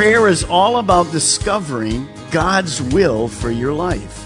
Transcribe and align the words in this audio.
Prayer 0.00 0.28
is 0.28 0.44
all 0.44 0.78
about 0.78 1.12
discovering 1.12 2.08
God's 2.30 2.80
will 2.80 3.28
for 3.28 3.50
your 3.50 3.74
life. 3.74 4.16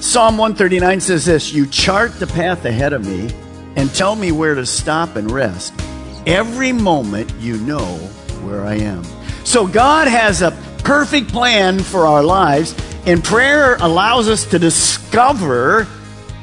Psalm 0.00 0.38
139 0.38 1.00
says 1.00 1.26
this 1.26 1.52
You 1.52 1.66
chart 1.66 2.18
the 2.18 2.26
path 2.26 2.64
ahead 2.64 2.94
of 2.94 3.04
me 3.06 3.28
and 3.76 3.94
tell 3.94 4.16
me 4.16 4.32
where 4.32 4.54
to 4.54 4.64
stop 4.64 5.16
and 5.16 5.30
rest. 5.30 5.74
Every 6.26 6.72
moment 6.72 7.30
you 7.38 7.58
know 7.58 7.84
where 8.46 8.64
I 8.64 8.76
am. 8.76 9.04
So 9.44 9.66
God 9.66 10.08
has 10.08 10.40
a 10.40 10.52
perfect 10.84 11.28
plan 11.28 11.80
for 11.80 12.06
our 12.06 12.22
lives, 12.22 12.74
and 13.04 13.22
prayer 13.22 13.76
allows 13.80 14.26
us 14.26 14.46
to 14.46 14.58
discover 14.58 15.84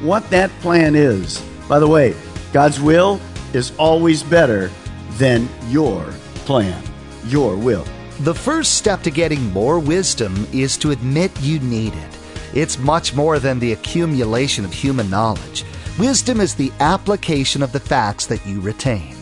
what 0.02 0.30
that 0.30 0.52
plan 0.60 0.94
is. 0.96 1.44
By 1.68 1.80
the 1.80 1.88
way, 1.88 2.16
God's 2.54 2.80
will 2.80 3.20
is 3.54 3.76
always 3.80 4.22
better 4.22 4.70
than 5.14 5.50
your 5.72 6.06
plan, 6.46 6.80
your 7.26 7.58
will. 7.58 7.88
The 8.22 8.34
first 8.34 8.76
step 8.76 9.04
to 9.04 9.12
getting 9.12 9.52
more 9.52 9.78
wisdom 9.78 10.48
is 10.54 10.78
to 10.78 10.92
admit 10.92 11.38
you 11.42 11.60
need 11.60 11.94
it. 11.94 12.18
It's 12.54 12.80
much 12.80 13.14
more 13.14 13.40
than 13.40 13.60
the 13.60 13.74
accumulation 13.74 14.64
of 14.64 14.72
human 14.72 15.10
knowledge. 15.10 15.66
Wisdom 16.00 16.40
is 16.40 16.56
the 16.56 16.72
application 16.80 17.62
of 17.62 17.74
the 17.74 17.80
facts 17.80 18.26
that 18.28 18.46
you 18.46 18.62
retain. 18.62 19.18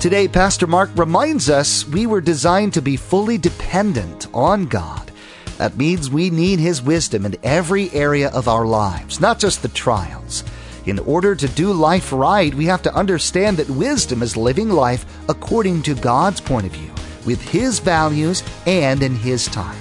Today, 0.00 0.26
Pastor 0.26 0.66
Mark 0.66 0.90
reminds 0.96 1.48
us 1.48 1.86
we 1.86 2.08
were 2.08 2.20
designed 2.20 2.74
to 2.74 2.82
be 2.82 2.96
fully 2.96 3.38
dependent 3.38 4.26
on 4.34 4.66
God. 4.66 5.12
That 5.58 5.76
means 5.76 6.10
we 6.10 6.28
need 6.28 6.58
His 6.58 6.82
wisdom 6.82 7.26
in 7.26 7.36
every 7.44 7.90
area 7.92 8.28
of 8.30 8.48
our 8.48 8.66
lives, 8.66 9.20
not 9.20 9.38
just 9.38 9.62
the 9.62 9.68
trials. 9.68 10.42
In 10.84 10.98
order 10.98 11.36
to 11.36 11.48
do 11.48 11.72
life 11.72 12.12
right, 12.12 12.52
we 12.52 12.66
have 12.66 12.82
to 12.82 12.94
understand 12.94 13.56
that 13.56 13.70
wisdom 13.70 14.22
is 14.22 14.36
living 14.36 14.68
life 14.68 15.06
according 15.28 15.82
to 15.82 15.94
God's 15.94 16.40
point 16.40 16.66
of 16.66 16.72
view, 16.72 16.92
with 17.26 17.42
His 17.42 17.80
values 17.80 18.42
and 18.66 19.02
in 19.02 19.14
His 19.14 19.46
time. 19.46 19.76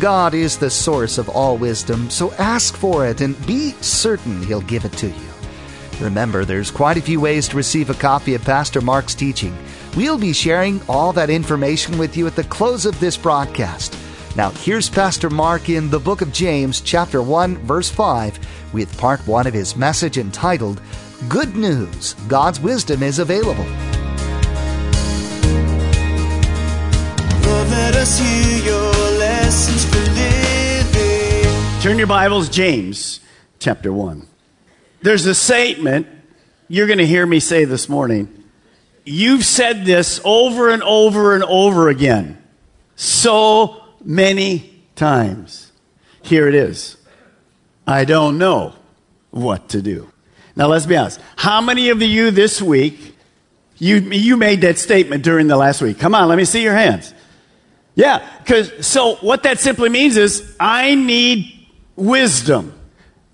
God 0.00 0.34
is 0.34 0.58
the 0.58 0.70
source 0.70 1.18
of 1.18 1.28
all 1.28 1.56
wisdom, 1.56 2.10
so 2.10 2.32
ask 2.32 2.76
for 2.76 3.06
it 3.06 3.20
and 3.20 3.46
be 3.46 3.72
certain 3.82 4.42
He'll 4.42 4.62
give 4.62 4.84
it 4.84 4.92
to 4.94 5.08
you. 5.08 5.32
Remember, 6.00 6.44
there's 6.44 6.70
quite 6.70 6.96
a 6.96 7.02
few 7.02 7.20
ways 7.20 7.46
to 7.48 7.56
receive 7.56 7.90
a 7.90 7.94
copy 7.94 8.34
of 8.34 8.42
Pastor 8.42 8.80
Mark's 8.80 9.14
teaching. 9.14 9.56
We'll 9.96 10.18
be 10.18 10.32
sharing 10.32 10.80
all 10.88 11.12
that 11.12 11.30
information 11.30 11.98
with 11.98 12.16
you 12.16 12.26
at 12.26 12.34
the 12.34 12.44
close 12.44 12.86
of 12.86 12.98
this 12.98 13.16
broadcast. 13.16 13.96
Now, 14.34 14.50
here's 14.50 14.88
Pastor 14.88 15.28
Mark 15.28 15.68
in 15.68 15.90
the 15.90 16.00
book 16.00 16.22
of 16.22 16.32
James, 16.32 16.80
chapter 16.80 17.20
1, 17.20 17.58
verse 17.58 17.90
5, 17.90 18.72
with 18.72 18.96
part 18.96 19.20
1 19.26 19.46
of 19.46 19.52
his 19.52 19.76
message 19.76 20.16
entitled, 20.16 20.80
Good 21.28 21.54
News 21.54 22.14
God's 22.26 22.58
Wisdom 22.58 23.02
is 23.02 23.18
Available. 23.18 23.91
Your 28.02 28.90
lessons 29.16 29.84
for 29.84 30.00
living. 30.10 31.80
Turn 31.80 31.98
your 31.98 32.08
Bibles, 32.08 32.48
James 32.48 33.20
chapter 33.60 33.92
1. 33.92 34.26
There's 35.02 35.24
a 35.26 35.36
statement 35.36 36.08
you're 36.66 36.88
going 36.88 36.98
to 36.98 37.06
hear 37.06 37.24
me 37.24 37.38
say 37.38 37.64
this 37.64 37.88
morning. 37.88 38.42
You've 39.04 39.44
said 39.44 39.84
this 39.84 40.20
over 40.24 40.70
and 40.70 40.82
over 40.82 41.36
and 41.36 41.44
over 41.44 41.88
again. 41.90 42.42
So 42.96 43.84
many 44.04 44.82
times. 44.96 45.70
Here 46.22 46.48
it 46.48 46.56
is. 46.56 46.96
I 47.86 48.04
don't 48.04 48.36
know 48.36 48.74
what 49.30 49.68
to 49.68 49.80
do. 49.80 50.10
Now 50.56 50.66
let's 50.66 50.86
be 50.86 50.96
honest. 50.96 51.20
How 51.36 51.60
many 51.60 51.90
of 51.90 52.02
you 52.02 52.32
this 52.32 52.60
week, 52.60 53.16
you, 53.78 53.98
you 53.98 54.36
made 54.36 54.62
that 54.62 54.78
statement 54.78 55.22
during 55.22 55.46
the 55.46 55.56
last 55.56 55.80
week? 55.80 56.00
Come 56.00 56.16
on, 56.16 56.28
let 56.28 56.36
me 56.36 56.44
see 56.44 56.64
your 56.64 56.74
hands. 56.74 57.14
Yeah, 57.94 58.26
because 58.38 58.86
so 58.86 59.16
what 59.16 59.42
that 59.42 59.60
simply 59.60 59.88
means 59.88 60.16
is 60.16 60.56
I 60.58 60.94
need 60.94 61.66
wisdom. 61.94 62.78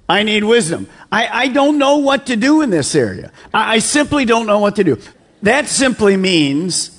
I 0.08 0.22
need 0.22 0.42
wisdom. 0.42 0.88
I, 1.12 1.28
I 1.28 1.48
don't 1.48 1.78
know 1.78 1.98
what 1.98 2.26
to 2.26 2.36
do 2.36 2.62
in 2.62 2.70
this 2.70 2.94
area. 2.94 3.30
I, 3.52 3.74
I 3.74 3.78
simply 3.78 4.24
don't 4.24 4.46
know 4.46 4.58
what 4.58 4.76
to 4.76 4.84
do. 4.84 4.98
That 5.42 5.68
simply 5.68 6.16
means 6.16 6.98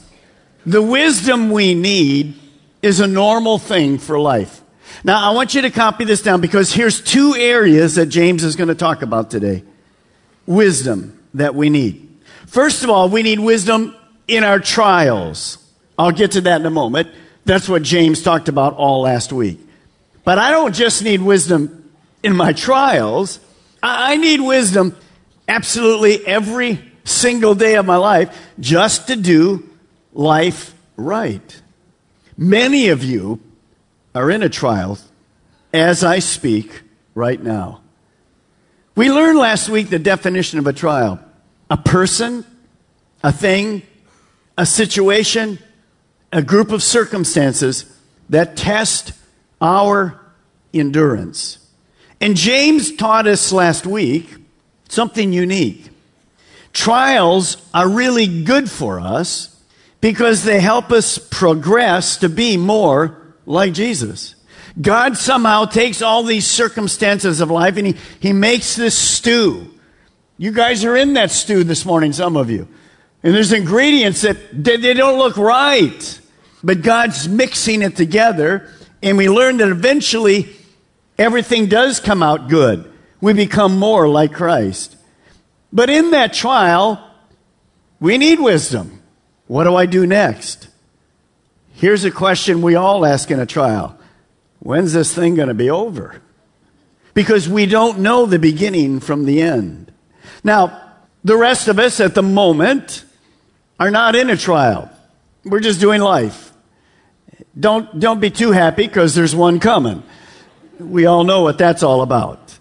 the 0.65 0.81
wisdom 0.81 1.51
we 1.51 1.73
need 1.73 2.35
is 2.81 2.99
a 2.99 3.07
normal 3.07 3.57
thing 3.57 3.97
for 3.97 4.19
life. 4.19 4.61
Now, 5.03 5.29
I 5.29 5.33
want 5.33 5.53
you 5.53 5.61
to 5.61 5.69
copy 5.69 6.05
this 6.05 6.21
down 6.21 6.41
because 6.41 6.73
here's 6.73 7.01
two 7.01 7.35
areas 7.35 7.95
that 7.95 8.07
James 8.07 8.43
is 8.43 8.55
going 8.55 8.67
to 8.67 8.75
talk 8.75 9.01
about 9.01 9.31
today. 9.31 9.63
Wisdom 10.45 11.19
that 11.33 11.55
we 11.55 11.69
need. 11.69 12.07
First 12.47 12.83
of 12.83 12.89
all, 12.89 13.09
we 13.09 13.23
need 13.23 13.39
wisdom 13.39 13.95
in 14.27 14.43
our 14.43 14.59
trials. 14.59 15.57
I'll 15.97 16.11
get 16.11 16.31
to 16.31 16.41
that 16.41 16.61
in 16.61 16.65
a 16.65 16.71
moment. 16.71 17.09
That's 17.49 17.67
what 17.67 17.81
James 17.81 18.21
talked 18.21 18.47
about 18.47 18.75
all 18.75 19.01
last 19.01 19.33
week. 19.33 19.59
But 20.23 20.37
I 20.37 20.51
don't 20.51 20.75
just 20.75 21.03
need 21.03 21.19
wisdom 21.19 21.91
in 22.21 22.35
my 22.35 22.53
trials. 22.53 23.39
I 23.81 24.17
need 24.17 24.39
wisdom 24.39 24.95
absolutely 25.47 26.23
every 26.27 26.79
single 27.05 27.55
day 27.55 27.73
of 27.77 27.87
my 27.87 27.95
life 27.95 28.39
just 28.59 29.07
to 29.07 29.15
do 29.15 29.67
life 30.13 30.75
right. 30.95 31.61
Many 32.37 32.89
of 32.89 33.03
you 33.03 33.39
are 34.13 34.29
in 34.29 34.43
a 34.43 34.49
trial 34.49 34.99
as 35.73 36.03
I 36.03 36.19
speak 36.19 36.83
right 37.15 37.41
now. 37.41 37.81
We 38.95 39.11
learned 39.11 39.39
last 39.39 39.69
week 39.69 39.89
the 39.89 39.97
definition 39.97 40.59
of 40.59 40.67
a 40.67 40.73
trial 40.73 41.19
a 41.71 41.77
person, 41.77 42.45
a 43.23 43.31
thing, 43.31 43.81
a 44.55 44.67
situation, 44.67 45.57
a 46.31 46.41
group 46.41 46.71
of 46.71 46.83
circumstances 46.83 47.85
that 48.29 48.55
test 48.55 49.13
our 49.61 50.19
endurance. 50.73 51.57
And 52.21 52.35
James 52.35 52.95
taught 52.95 53.27
us 53.27 53.51
last 53.51 53.85
week 53.85 54.29
something 54.89 55.33
unique. 55.33 55.89
Trials 56.73 57.57
are 57.73 57.89
really 57.89 58.43
good 58.43 58.69
for 58.69 58.99
us 58.99 59.55
because 60.01 60.43
they 60.43 60.59
help 60.59 60.91
us 60.91 61.17
progress 61.17 62.17
to 62.17 62.29
be 62.29 62.57
more 62.57 63.17
like 63.45 63.73
Jesus. 63.73 64.35
God 64.79 65.17
somehow 65.17 65.65
takes 65.65 66.01
all 66.01 66.23
these 66.23 66.45
circumstances 66.45 67.41
of 67.41 67.49
life 67.49 67.77
and 67.77 67.87
he, 67.87 67.95
he 68.19 68.33
makes 68.33 68.75
this 68.75 68.97
stew. 68.97 69.73
You 70.37 70.51
guys 70.51 70.85
are 70.85 70.95
in 70.95 71.13
that 71.13 71.31
stew 71.31 71.63
this 71.63 71.85
morning, 71.85 72.13
some 72.13 72.37
of 72.37 72.49
you. 72.49 72.67
And 73.23 73.33
there's 73.33 73.51
ingredients 73.51 74.21
that 74.21 74.37
they, 74.63 74.77
they 74.77 74.93
don't 74.93 75.17
look 75.17 75.35
right. 75.35 76.18
But 76.63 76.81
God's 76.81 77.27
mixing 77.27 77.81
it 77.81 77.95
together. 77.95 78.69
And 79.01 79.17
we 79.17 79.29
learn 79.29 79.57
that 79.57 79.69
eventually 79.69 80.49
everything 81.17 81.67
does 81.67 81.99
come 81.99 82.21
out 82.21 82.49
good. 82.49 82.91
We 83.21 83.33
become 83.33 83.77
more 83.77 84.07
like 84.07 84.33
Christ. 84.33 84.95
But 85.71 85.89
in 85.89 86.11
that 86.11 86.33
trial, 86.33 87.03
we 87.99 88.17
need 88.17 88.39
wisdom. 88.39 89.01
What 89.47 89.65
do 89.65 89.75
I 89.75 89.85
do 89.85 90.05
next? 90.05 90.67
Here's 91.73 92.03
a 92.03 92.11
question 92.11 92.61
we 92.61 92.75
all 92.75 93.05
ask 93.05 93.31
in 93.31 93.39
a 93.39 93.45
trial 93.45 93.97
When's 94.59 94.93
this 94.93 95.13
thing 95.13 95.35
going 95.35 95.47
to 95.47 95.53
be 95.53 95.69
over? 95.69 96.21
Because 97.13 97.47
we 97.47 97.65
don't 97.65 97.99
know 97.99 98.25
the 98.25 98.39
beginning 98.39 98.99
from 98.99 99.25
the 99.25 99.41
end. 99.41 99.91
Now, 100.43 100.93
the 101.23 101.35
rest 101.35 101.67
of 101.67 101.79
us 101.79 101.99
at 101.99 102.15
the 102.15 102.21
moment 102.23 103.03
are 103.79 103.91
not 103.91 104.15
in 104.15 104.29
a 104.29 104.37
trial. 104.37 104.89
We're 105.43 105.59
just 105.59 105.79
doing 105.79 106.01
life. 106.01 106.48
Don't, 107.59 107.99
don't 107.99 108.19
be 108.19 108.29
too 108.29 108.51
happy 108.51 108.87
because 108.87 109.15
there's 109.15 109.35
one 109.35 109.59
coming. 109.59 110.03
We 110.79 111.05
all 111.05 111.23
know 111.23 111.43
what 111.43 111.57
that's 111.57 111.83
all 111.83 112.01
about. 112.01 112.57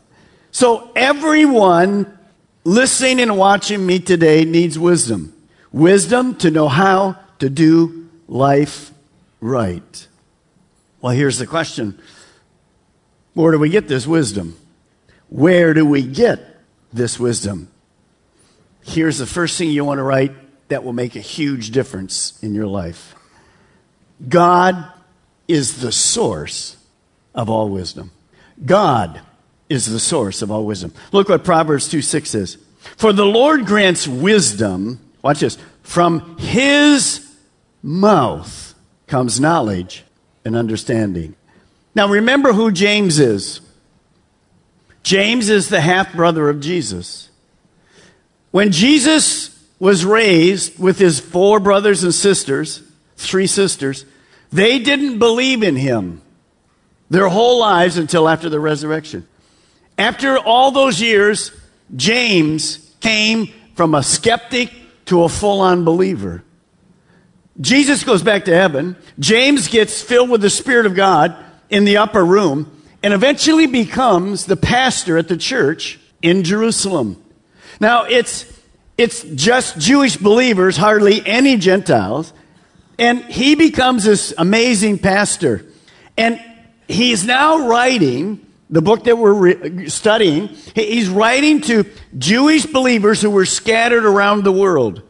So 0.50 0.90
everyone 0.96 2.18
listening 2.64 3.20
and 3.20 3.36
watching 3.36 3.84
me 3.84 4.00
today 4.00 4.44
needs 4.44 4.78
wisdom. 4.78 5.32
Wisdom 5.72 6.34
to 6.36 6.50
know 6.50 6.68
how 6.68 7.16
to 7.38 7.48
do 7.48 8.08
life 8.26 8.90
right. 9.40 10.08
Well, 11.00 11.12
here's 11.12 11.38
the 11.38 11.46
question 11.46 12.00
Where 13.34 13.52
do 13.52 13.58
we 13.58 13.68
get 13.68 13.88
this 13.88 14.06
wisdom? 14.06 14.56
Where 15.28 15.74
do 15.74 15.84
we 15.84 16.02
get 16.02 16.40
this 16.92 17.20
wisdom? 17.20 17.68
Here's 18.82 19.18
the 19.18 19.26
first 19.26 19.58
thing 19.58 19.70
you 19.70 19.84
want 19.84 19.98
to 19.98 20.02
write 20.02 20.32
that 20.68 20.82
will 20.82 20.94
make 20.94 21.14
a 21.14 21.20
huge 21.20 21.70
difference 21.70 22.42
in 22.42 22.54
your 22.54 22.66
life 22.66 23.14
God 24.26 24.92
is 25.46 25.80
the 25.80 25.92
source 25.92 26.76
of 27.34 27.48
all 27.48 27.68
wisdom. 27.68 28.10
God 28.64 29.20
is 29.68 29.86
the 29.86 30.00
source 30.00 30.42
of 30.42 30.50
all 30.50 30.64
wisdom. 30.64 30.92
Look 31.12 31.28
what 31.28 31.44
Proverbs 31.44 31.88
2 31.88 32.02
6 32.02 32.30
says. 32.30 32.58
For 32.96 33.12
the 33.12 33.26
Lord 33.26 33.66
grants 33.66 34.08
wisdom, 34.08 35.00
watch 35.22 35.40
this, 35.40 35.58
from 35.82 36.38
his 36.38 37.36
mouth 37.82 38.74
comes 39.06 39.40
knowledge 39.40 40.04
and 40.44 40.56
understanding. 40.56 41.34
Now 41.94 42.08
remember 42.08 42.52
who 42.52 42.70
James 42.70 43.18
is. 43.18 43.60
James 45.02 45.48
is 45.48 45.68
the 45.68 45.80
half 45.80 46.12
brother 46.12 46.48
of 46.48 46.60
Jesus. 46.60 47.30
When 48.50 48.72
Jesus 48.72 49.54
was 49.78 50.04
raised 50.04 50.78
with 50.78 50.98
his 50.98 51.20
four 51.20 51.60
brothers 51.60 52.02
and 52.02 52.12
sisters, 52.12 52.82
three 53.18 53.46
sisters, 53.46 54.04
they 54.50 54.78
didn't 54.78 55.18
believe 55.18 55.62
in 55.62 55.76
him 55.76 56.22
their 57.10 57.28
whole 57.28 57.60
lives 57.60 57.96
until 57.96 58.28
after 58.28 58.48
the 58.48 58.60
resurrection. 58.60 59.26
After 59.96 60.38
all 60.38 60.70
those 60.70 61.00
years, 61.00 61.52
James 61.96 62.94
came 63.00 63.48
from 63.74 63.94
a 63.94 64.02
skeptic 64.02 64.72
to 65.06 65.24
a 65.24 65.28
full 65.28 65.60
on 65.60 65.84
believer. 65.84 66.44
Jesus 67.60 68.04
goes 68.04 68.22
back 68.22 68.44
to 68.44 68.54
heaven. 68.54 68.96
James 69.18 69.68
gets 69.68 70.00
filled 70.00 70.30
with 70.30 70.40
the 70.40 70.50
Spirit 70.50 70.86
of 70.86 70.94
God 70.94 71.36
in 71.70 71.84
the 71.84 71.96
upper 71.96 72.24
room 72.24 72.70
and 73.02 73.12
eventually 73.12 73.66
becomes 73.66 74.46
the 74.46 74.56
pastor 74.56 75.18
at 75.18 75.28
the 75.28 75.36
church 75.36 75.98
in 76.22 76.44
Jerusalem. 76.44 77.22
Now, 77.80 78.04
it's, 78.04 78.44
it's 78.96 79.22
just 79.22 79.78
Jewish 79.78 80.16
believers, 80.16 80.76
hardly 80.76 81.24
any 81.26 81.56
Gentiles. 81.56 82.32
And 82.98 83.24
he 83.24 83.54
becomes 83.54 84.04
this 84.04 84.34
amazing 84.36 84.98
pastor. 84.98 85.64
And 86.16 86.42
he's 86.88 87.24
now 87.24 87.68
writing 87.68 88.44
the 88.70 88.82
book 88.82 89.04
that 89.04 89.16
we're 89.16 89.32
re- 89.32 89.88
studying. 89.88 90.48
He's 90.74 91.08
writing 91.08 91.60
to 91.62 91.84
Jewish 92.16 92.66
believers 92.66 93.22
who 93.22 93.30
were 93.30 93.46
scattered 93.46 94.04
around 94.04 94.44
the 94.44 94.52
world. 94.52 95.02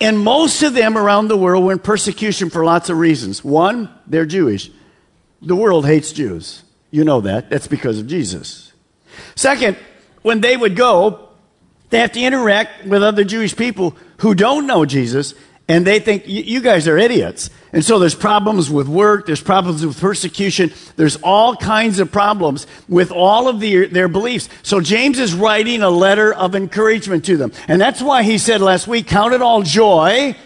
And 0.00 0.18
most 0.18 0.62
of 0.62 0.74
them 0.74 0.98
around 0.98 1.28
the 1.28 1.36
world 1.36 1.64
were 1.64 1.72
in 1.72 1.78
persecution 1.78 2.50
for 2.50 2.64
lots 2.64 2.90
of 2.90 2.98
reasons. 2.98 3.42
One, 3.42 3.88
they're 4.06 4.26
Jewish. 4.26 4.70
The 5.40 5.56
world 5.56 5.86
hates 5.86 6.12
Jews. 6.12 6.62
You 6.90 7.04
know 7.04 7.22
that. 7.22 7.50
That's 7.50 7.66
because 7.66 7.98
of 7.98 8.06
Jesus. 8.06 8.72
Second, 9.34 9.76
when 10.22 10.40
they 10.40 10.56
would 10.56 10.76
go, 10.76 11.28
they 11.90 12.00
have 12.00 12.12
to 12.12 12.20
interact 12.20 12.86
with 12.86 13.02
other 13.02 13.24
Jewish 13.24 13.56
people 13.56 13.96
who 14.18 14.34
don't 14.34 14.66
know 14.66 14.84
Jesus 14.84 15.34
and 15.66 15.86
they 15.86 15.98
think 15.98 16.24
you 16.26 16.60
guys 16.60 16.86
are 16.86 16.98
idiots. 16.98 17.48
And 17.72 17.84
so 17.84 17.98
there's 17.98 18.14
problems 18.14 18.70
with 18.70 18.86
work, 18.86 19.26
there's 19.26 19.40
problems 19.40 19.84
with 19.84 19.98
persecution, 19.98 20.72
there's 20.96 21.16
all 21.16 21.56
kinds 21.56 21.98
of 21.98 22.12
problems 22.12 22.66
with 22.88 23.10
all 23.10 23.48
of 23.48 23.60
the, 23.60 23.86
their 23.86 24.08
beliefs. 24.08 24.48
So 24.62 24.80
James 24.80 25.18
is 25.18 25.34
writing 25.34 25.82
a 25.82 25.90
letter 25.90 26.34
of 26.34 26.54
encouragement 26.54 27.24
to 27.26 27.36
them. 27.36 27.52
And 27.66 27.80
that's 27.80 28.02
why 28.02 28.22
he 28.22 28.38
said 28.38 28.60
last 28.60 28.86
week, 28.86 29.06
count 29.06 29.32
it 29.32 29.42
all 29.42 29.62
joy 29.62 30.36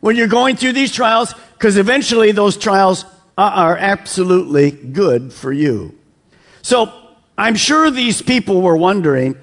when 0.00 0.16
you're 0.16 0.26
going 0.26 0.56
through 0.56 0.72
these 0.72 0.92
trials, 0.92 1.34
because 1.52 1.76
eventually 1.76 2.32
those 2.32 2.56
trials 2.56 3.04
are 3.36 3.76
absolutely 3.76 4.70
good 4.70 5.32
for 5.32 5.52
you. 5.52 5.96
So 6.62 6.92
I'm 7.36 7.56
sure 7.56 7.90
these 7.90 8.22
people 8.22 8.62
were 8.62 8.76
wondering, 8.76 9.36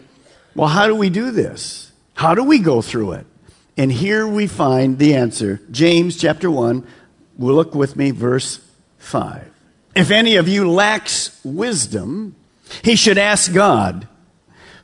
well, 0.56 0.68
how 0.68 0.88
do 0.88 0.96
we 0.96 1.10
do 1.10 1.32
this? 1.32 1.92
How 2.14 2.36
do 2.36 2.44
we 2.44 2.60
go 2.60 2.82
through 2.82 3.14
it? 3.14 3.26
And 3.82 3.92
here 3.92 4.28
we 4.28 4.46
find 4.46 5.00
the 5.00 5.16
answer. 5.16 5.60
James 5.72 6.16
chapter 6.16 6.52
1, 6.52 6.86
will 7.36 7.56
look 7.56 7.74
with 7.74 7.96
me, 7.96 8.12
verse 8.12 8.60
5. 9.00 9.52
If 9.96 10.12
any 10.12 10.36
of 10.36 10.48
you 10.48 10.70
lacks 10.70 11.44
wisdom, 11.44 12.36
he 12.84 12.96
should 12.96 13.18
ask 13.18 13.52
God, 13.52 14.08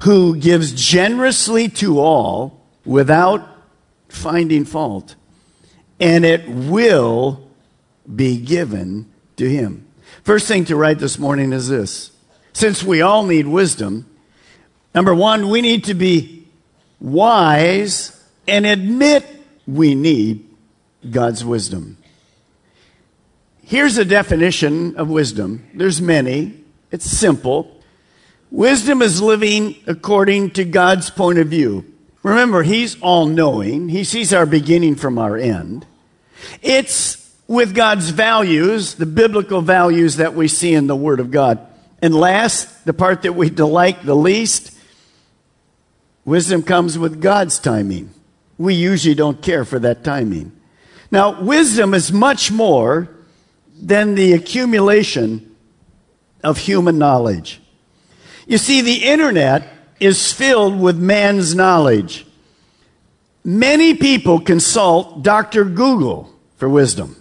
who 0.02 0.36
gives 0.36 0.72
generously 0.72 1.70
to 1.70 2.00
all 2.00 2.66
without 2.86 3.48
finding 4.10 4.66
fault, 4.66 5.14
and 6.00 6.26
it 6.26 6.50
will 6.50 7.48
be 8.16 8.40
given 8.40 9.12
to 9.36 9.48
him. 9.48 9.86
First 10.24 10.48
thing 10.48 10.66
to 10.66 10.76
write 10.76 10.98
this 10.98 11.20
morning 11.20 11.54
is 11.54 11.70
this. 11.70 12.10
Since 12.52 12.84
we 12.84 13.04
all 13.04 13.28
need 13.28 13.46
wisdom, 13.46 14.08
number 14.96 15.14
one, 15.14 15.50
we 15.50 15.62
need 15.62 15.84
to 15.84 15.94
be 15.94 16.48
wise 17.00 18.17
and 18.48 18.66
admit 18.66 19.26
we 19.68 19.94
need 19.94 20.48
God's 21.10 21.44
wisdom. 21.44 21.98
Here's 23.64 23.98
a 23.98 24.06
definition 24.06 24.96
of 24.96 25.10
wisdom. 25.10 25.68
There's 25.74 26.02
many. 26.02 26.64
It's 26.90 27.06
simple. 27.06 27.82
Wisdom 28.50 29.02
is 29.02 29.22
living 29.22 29.76
according 29.88 30.52
to 30.52 30.64
God's 30.64 31.10
point 31.10 31.38
of 31.38 31.50
view. 31.50 31.86
Remember, 32.24 32.64
He's 32.64 33.00
all 33.02 33.26
knowing. 33.26 33.90
He 33.90 34.06
sees 34.06 34.34
our 34.34 34.46
beginning 34.46 34.96
from 34.96 35.18
our 35.18 35.36
end. 35.36 35.86
It's 36.62 37.36
with 37.48 37.76
God's 37.76 38.10
values, 38.10 38.96
the 38.96 39.06
biblical 39.06 39.62
values 39.62 40.18
that 40.18 40.34
we 40.34 40.48
see 40.48 40.74
in 40.74 40.88
the 40.88 40.96
Word 40.96 41.20
of 41.20 41.32
God. 41.32 41.60
And 42.02 42.16
last, 42.16 42.86
the 42.86 42.94
part 42.94 43.24
that 43.24 43.34
we 43.34 43.50
delight 43.50 44.06
the 44.06 44.16
least, 44.16 44.78
wisdom 46.24 46.64
comes 46.64 46.98
with 46.98 47.22
God's 47.22 47.60
timing 47.60 48.14
we 48.58 48.74
usually 48.74 49.16
don't 49.16 49.42
care 49.42 49.66
for 49.66 49.80
that 49.80 50.04
timing. 50.04 50.52
Now, 51.12 51.42
wisdom 51.42 51.94
is 51.94 52.12
much 52.12 52.52
more 52.52 53.10
than 53.80 54.16
the 54.16 54.34
accumulation 54.34 55.56
of 56.44 56.58
human 56.58 56.98
knowledge. 56.98 57.62
You 58.48 58.58
see, 58.58 58.82
the 58.82 59.04
internet 59.04 59.68
is 60.00 60.32
filled 60.32 60.80
with 60.80 60.98
man's 60.98 61.56
knowledge. 61.56 62.26
Many 63.44 63.94
people 63.94 64.40
consult 64.40 65.24
Dr. 65.24 65.64
Google 65.66 66.34
for 66.58 66.68
wisdom. 66.68 67.16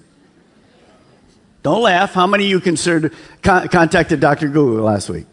Don't 1.63 1.83
laugh. 1.83 2.15
How 2.15 2.27
many 2.27 2.45
of 2.45 2.51
you 2.51 2.61
considered, 2.61 3.13
con- 3.43 3.69
contacted 3.69 4.21
Dr. 4.21 4.49
Google 4.49 4.85
last 4.85 5.09
week? 5.09 5.27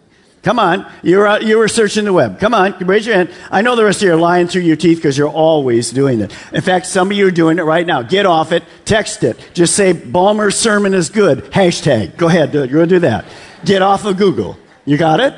Come 0.43 0.59
on. 0.59 0.85
You 1.01 1.19
were, 1.19 1.39
you 1.41 1.57
were 1.57 1.69
searching 1.69 2.03
the 2.03 2.11
web. 2.11 2.37
Come 2.37 2.53
on. 2.53 2.77
Raise 2.79 3.05
your 3.05 3.15
hand. 3.15 3.31
I 3.49 3.61
know 3.61 3.77
the 3.77 3.85
rest 3.85 4.01
of 4.01 4.07
you 4.07 4.13
are 4.13 4.17
lying 4.17 4.47
through 4.47 4.63
your 4.63 4.75
teeth 4.75 4.97
because 4.97 5.17
you're 5.17 5.29
always 5.29 5.89
doing 5.89 6.19
it. 6.19 6.35
In 6.51 6.61
fact, 6.61 6.85
some 6.85 7.09
of 7.09 7.17
you 7.17 7.25
are 7.27 7.31
doing 7.31 7.59
it 7.59 7.63
right 7.63 7.87
now. 7.87 8.01
Get 8.01 8.25
off 8.25 8.51
it. 8.51 8.63
Text 8.83 9.23
it. 9.23 9.39
Just 9.53 9.73
say, 9.73 9.93
Balmer's 9.93 10.57
sermon 10.57 10.93
is 10.93 11.09
good. 11.09 11.45
Hashtag. 11.45 12.17
Go 12.17 12.27
ahead. 12.27 12.51
Do 12.51 12.61
it. 12.61 12.69
You're 12.69 12.79
going 12.79 12.89
to 12.89 12.95
do 12.95 12.99
that. 12.99 13.25
Get 13.63 13.81
off 13.81 14.03
of 14.03 14.17
Google. 14.17 14.57
You 14.83 14.97
got 14.97 15.21
it? 15.21 15.33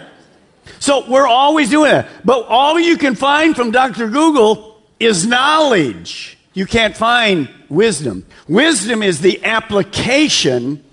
So 0.80 1.08
we're 1.08 1.28
always 1.28 1.70
doing 1.70 1.94
it. 1.94 2.08
But 2.24 2.48
all 2.48 2.80
you 2.80 2.98
can 2.98 3.14
find 3.14 3.56
from 3.56 3.70
Dr. 3.70 4.10
Google 4.10 4.82
is 5.00 5.28
knowledge. 5.28 6.36
You 6.56 6.66
can't 6.66 6.98
find 6.98 7.48
wisdom. 7.70 8.26
Wisdom 8.48 9.04
is 9.04 9.22
the 9.22 9.44
application 9.46 10.84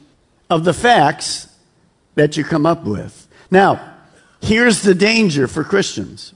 of 0.51 0.65
the 0.65 0.75
facts 0.75 1.49
that 2.15 2.37
you 2.37 2.45
come 2.45 2.67
up 2.67 2.85
with. 2.85 3.27
Now, 3.51 3.92
Here's 4.43 4.83
the 4.83 4.95
danger 4.95 5.47
for 5.47 5.63
Christians. 5.63 6.35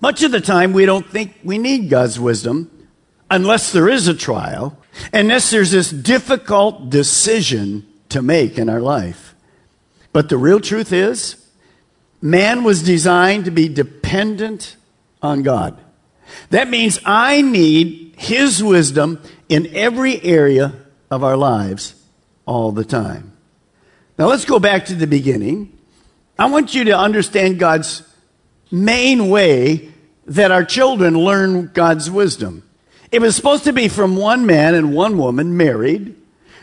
Much 0.00 0.22
of 0.22 0.32
the 0.32 0.40
time, 0.40 0.72
we 0.72 0.84
don't 0.84 1.08
think 1.08 1.36
we 1.44 1.56
need 1.56 1.88
God's 1.88 2.18
wisdom 2.18 2.88
unless 3.30 3.72
there 3.72 3.88
is 3.88 4.08
a 4.08 4.14
trial, 4.14 4.76
unless 5.12 5.50
there's 5.50 5.70
this 5.70 5.90
difficult 5.90 6.90
decision 6.90 7.86
to 8.08 8.20
make 8.20 8.58
in 8.58 8.68
our 8.68 8.80
life. 8.80 9.34
But 10.12 10.28
the 10.28 10.36
real 10.36 10.60
truth 10.60 10.92
is, 10.92 11.36
man 12.20 12.64
was 12.64 12.82
designed 12.82 13.44
to 13.44 13.50
be 13.52 13.68
dependent 13.68 14.76
on 15.22 15.42
God. 15.42 15.78
That 16.50 16.68
means 16.68 16.98
I 17.04 17.42
need 17.42 18.14
His 18.16 18.62
wisdom 18.62 19.22
in 19.48 19.68
every 19.74 20.22
area 20.22 20.74
of 21.10 21.22
our 21.22 21.36
lives 21.36 21.94
all 22.44 22.72
the 22.72 22.84
time. 22.84 23.32
Now 24.18 24.26
let's 24.26 24.44
go 24.44 24.58
back 24.58 24.86
to 24.86 24.94
the 24.94 25.06
beginning. 25.06 25.77
I 26.38 26.46
want 26.46 26.74
you 26.74 26.84
to 26.84 26.96
understand 26.96 27.58
God's 27.58 28.02
main 28.70 29.28
way 29.28 29.92
that 30.26 30.52
our 30.52 30.64
children 30.64 31.18
learn 31.18 31.70
God's 31.74 32.10
wisdom. 32.10 32.62
It 33.10 33.20
was 33.20 33.34
supposed 33.34 33.64
to 33.64 33.72
be 33.72 33.88
from 33.88 34.16
one 34.16 34.46
man 34.46 34.74
and 34.74 34.94
one 34.94 35.18
woman 35.18 35.56
married. 35.56 36.14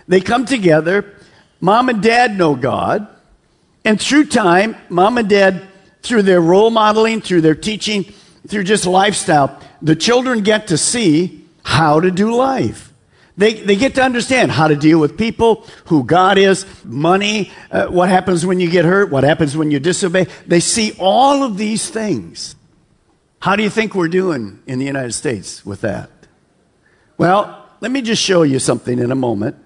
They 0.08 0.22
come 0.22 0.46
together. 0.46 1.14
Mom 1.60 1.90
and 1.90 2.02
dad 2.02 2.38
know 2.38 2.56
God. 2.56 3.08
And 3.84 4.00
through 4.00 4.28
time, 4.28 4.76
mom 4.90 5.18
and 5.18 5.30
dad, 5.30 5.68
through 6.04 6.22
their 6.22 6.42
role 6.42 6.70
modeling, 6.70 7.22
through 7.22 7.42
their 7.42 7.56
teaching, 7.56 8.06
through 8.48 8.64
just 8.64 8.86
lifestyle, 8.86 9.60
the 9.82 9.96
children 9.96 10.42
get 10.42 10.68
to 10.68 10.78
see 10.78 11.46
how 11.64 12.00
to 12.00 12.12
do 12.12 12.34
life. 12.34 12.94
They, 13.38 13.54
they 13.54 13.76
get 13.76 13.96
to 13.96 14.04
understand 14.04 14.52
how 14.52 14.70
to 14.70 14.76
deal 14.76 15.00
with 15.00 15.18
people, 15.18 15.68
who 15.86 16.06
God 16.06 16.38
is, 16.38 16.66
money, 16.86 17.52
uh, 17.70 17.88
what 17.88 18.08
happens 18.08 18.46
when 18.46 18.60
you 18.62 18.70
get 18.70 18.86
hurt, 18.86 19.12
what 19.12 19.26
happens 19.26 19.58
when 19.58 19.72
you 19.72 19.80
disobey. 19.80 20.28
They 20.48 20.62
see 20.62 20.94
all 21.00 21.44
of 21.44 21.58
these 21.58 21.90
things. 21.90 22.56
How 23.40 23.56
do 23.56 23.64
you 23.64 23.70
think 23.70 23.94
we're 23.94 24.08
doing 24.08 24.60
in 24.66 24.80
the 24.80 24.86
United 24.86 25.12
States 25.12 25.66
with 25.66 25.82
that? 25.82 26.10
Well, 27.18 27.68
let 27.82 27.92
me 27.92 28.02
just 28.02 28.22
show 28.22 28.44
you 28.44 28.60
something 28.60 29.00
in 29.00 29.12
a 29.12 29.16
moment. 29.16 29.58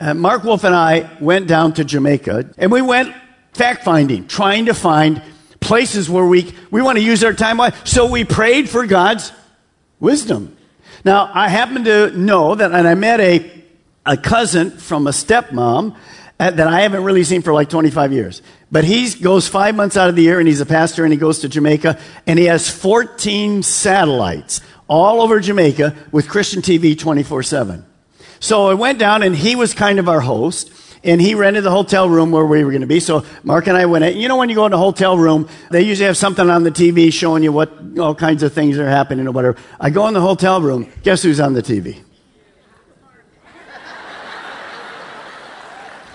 Uh, 0.00 0.14
Mark 0.14 0.42
Wolf 0.42 0.64
and 0.64 0.74
I 0.74 1.08
went 1.20 1.46
down 1.46 1.74
to 1.74 1.84
Jamaica 1.84 2.50
and 2.58 2.72
we 2.72 2.82
went 2.82 3.14
fact 3.52 3.84
finding, 3.84 4.26
trying 4.26 4.66
to 4.66 4.74
find 4.74 5.22
places 5.60 6.10
where 6.10 6.26
we, 6.26 6.52
we 6.72 6.82
want 6.82 6.98
to 6.98 7.04
use 7.04 7.22
our 7.22 7.32
time. 7.32 7.60
So 7.84 8.10
we 8.10 8.24
prayed 8.24 8.68
for 8.68 8.84
God's 8.84 9.30
wisdom. 10.00 10.56
Now, 11.04 11.30
I 11.34 11.48
happen 11.48 11.84
to 11.84 12.10
know 12.16 12.54
that, 12.54 12.72
and 12.72 12.86
I 12.86 12.94
met 12.94 13.20
a, 13.20 13.50
a 14.06 14.16
cousin 14.16 14.70
from 14.70 15.06
a 15.06 15.10
stepmom 15.10 15.96
uh, 16.38 16.50
that 16.50 16.66
I 16.66 16.80
haven't 16.80 17.04
really 17.04 17.24
seen 17.24 17.42
for 17.42 17.52
like 17.52 17.68
25 17.68 18.12
years. 18.12 18.42
But 18.70 18.84
he 18.84 19.10
goes 19.10 19.48
five 19.48 19.74
months 19.74 19.96
out 19.96 20.08
of 20.08 20.16
the 20.16 20.22
year 20.22 20.38
and 20.38 20.48
he's 20.48 20.60
a 20.60 20.66
pastor 20.66 21.04
and 21.04 21.12
he 21.12 21.18
goes 21.18 21.40
to 21.40 21.48
Jamaica 21.48 22.00
and 22.26 22.38
he 22.38 22.46
has 22.46 22.70
14 22.70 23.62
satellites 23.62 24.60
all 24.88 25.20
over 25.20 25.40
Jamaica 25.40 25.94
with 26.10 26.28
Christian 26.28 26.62
TV 26.62 26.98
24 26.98 27.42
7. 27.42 27.84
So 28.40 28.68
I 28.68 28.74
went 28.74 28.98
down 28.98 29.22
and 29.22 29.36
he 29.36 29.54
was 29.56 29.74
kind 29.74 29.98
of 29.98 30.08
our 30.08 30.20
host 30.20 30.72
and 31.04 31.20
he 31.20 31.34
rented 31.34 31.64
the 31.64 31.70
hotel 31.70 32.08
room 32.08 32.30
where 32.30 32.44
we 32.44 32.62
were 32.64 32.70
going 32.70 32.82
to 32.82 32.86
be. 32.86 33.00
So 33.00 33.24
Mark 33.42 33.66
and 33.66 33.76
I 33.76 33.86
went 33.86 34.04
in. 34.04 34.16
You 34.16 34.28
know, 34.28 34.36
when 34.36 34.48
you 34.48 34.54
go 34.54 34.66
in 34.66 34.72
a 34.72 34.78
hotel 34.78 35.18
room, 35.18 35.48
they 35.70 35.82
usually 35.82 36.06
have 36.06 36.16
something 36.16 36.48
on 36.48 36.62
the 36.62 36.70
TV 36.70 37.12
showing 37.12 37.42
you 37.42 37.52
what 37.52 37.72
all 37.98 38.14
kinds 38.14 38.42
of 38.42 38.52
things 38.52 38.78
are 38.78 38.88
happening 38.88 39.26
or 39.26 39.32
whatever. 39.32 39.56
I 39.80 39.90
go 39.90 40.06
in 40.08 40.14
the 40.14 40.20
hotel 40.20 40.60
room. 40.60 40.90
Guess 41.02 41.22
who's 41.22 41.40
on 41.40 41.54
the 41.54 41.62
TV? 41.62 42.02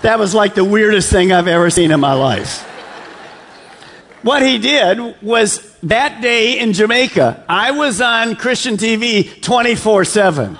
That 0.03 0.19
was 0.19 0.33
like 0.33 0.55
the 0.55 0.63
weirdest 0.63 1.11
thing 1.11 1.31
I've 1.31 1.47
ever 1.47 1.69
seen 1.69 1.91
in 1.91 1.99
my 1.99 2.13
life. 2.13 2.61
What 4.21 4.41
he 4.41 4.57
did 4.57 5.21
was 5.21 5.75
that 5.83 6.21
day 6.21 6.59
in 6.59 6.73
Jamaica, 6.73 7.45
I 7.49 7.71
was 7.71 7.99
on 7.99 8.35
Christian 8.35 8.77
TV 8.77 9.41
24 9.41 10.05
7. 10.05 10.57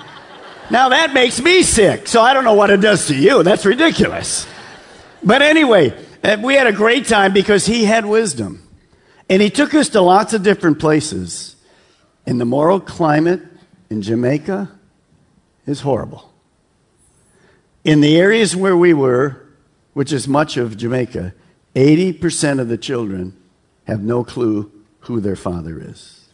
Now 0.70 0.90
that 0.90 1.14
makes 1.14 1.40
me 1.40 1.62
sick, 1.62 2.06
so 2.06 2.20
I 2.20 2.34
don't 2.34 2.44
know 2.44 2.54
what 2.54 2.68
it 2.70 2.80
does 2.80 3.06
to 3.06 3.16
you. 3.16 3.42
That's 3.42 3.64
ridiculous. 3.64 4.46
But 5.24 5.40
anyway, 5.40 5.94
uh, 6.22 6.36
we 6.42 6.54
had 6.54 6.66
a 6.66 6.72
great 6.72 7.06
time 7.06 7.32
because 7.32 7.64
he 7.64 7.84
had 7.84 8.04
wisdom. 8.04 8.62
And 9.30 9.40
he 9.42 9.50
took 9.50 9.74
us 9.74 9.88
to 9.90 10.00
lots 10.00 10.32
of 10.34 10.42
different 10.42 10.78
places. 10.78 11.56
And 12.26 12.40
the 12.40 12.44
moral 12.44 12.80
climate 12.80 13.42
in 13.88 14.02
Jamaica 14.02 14.70
is 15.66 15.80
horrible. 15.80 16.32
In 17.84 18.00
the 18.00 18.18
areas 18.18 18.54
where 18.54 18.76
we 18.76 18.92
were, 18.92 19.46
which 19.94 20.12
is 20.12 20.28
much 20.28 20.56
of 20.56 20.76
Jamaica, 20.76 21.34
80% 21.74 22.60
of 22.60 22.68
the 22.68 22.78
children 22.78 23.36
have 23.86 24.02
no 24.02 24.24
clue 24.24 24.70
who 25.00 25.20
their 25.20 25.36
father 25.36 25.80
is. 25.80 26.28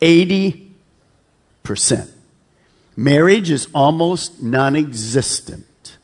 80%. 0.00 0.70
Marriage 2.96 3.50
is 3.50 3.68
almost 3.74 4.42
non 4.42 4.76
existent. 4.76 5.96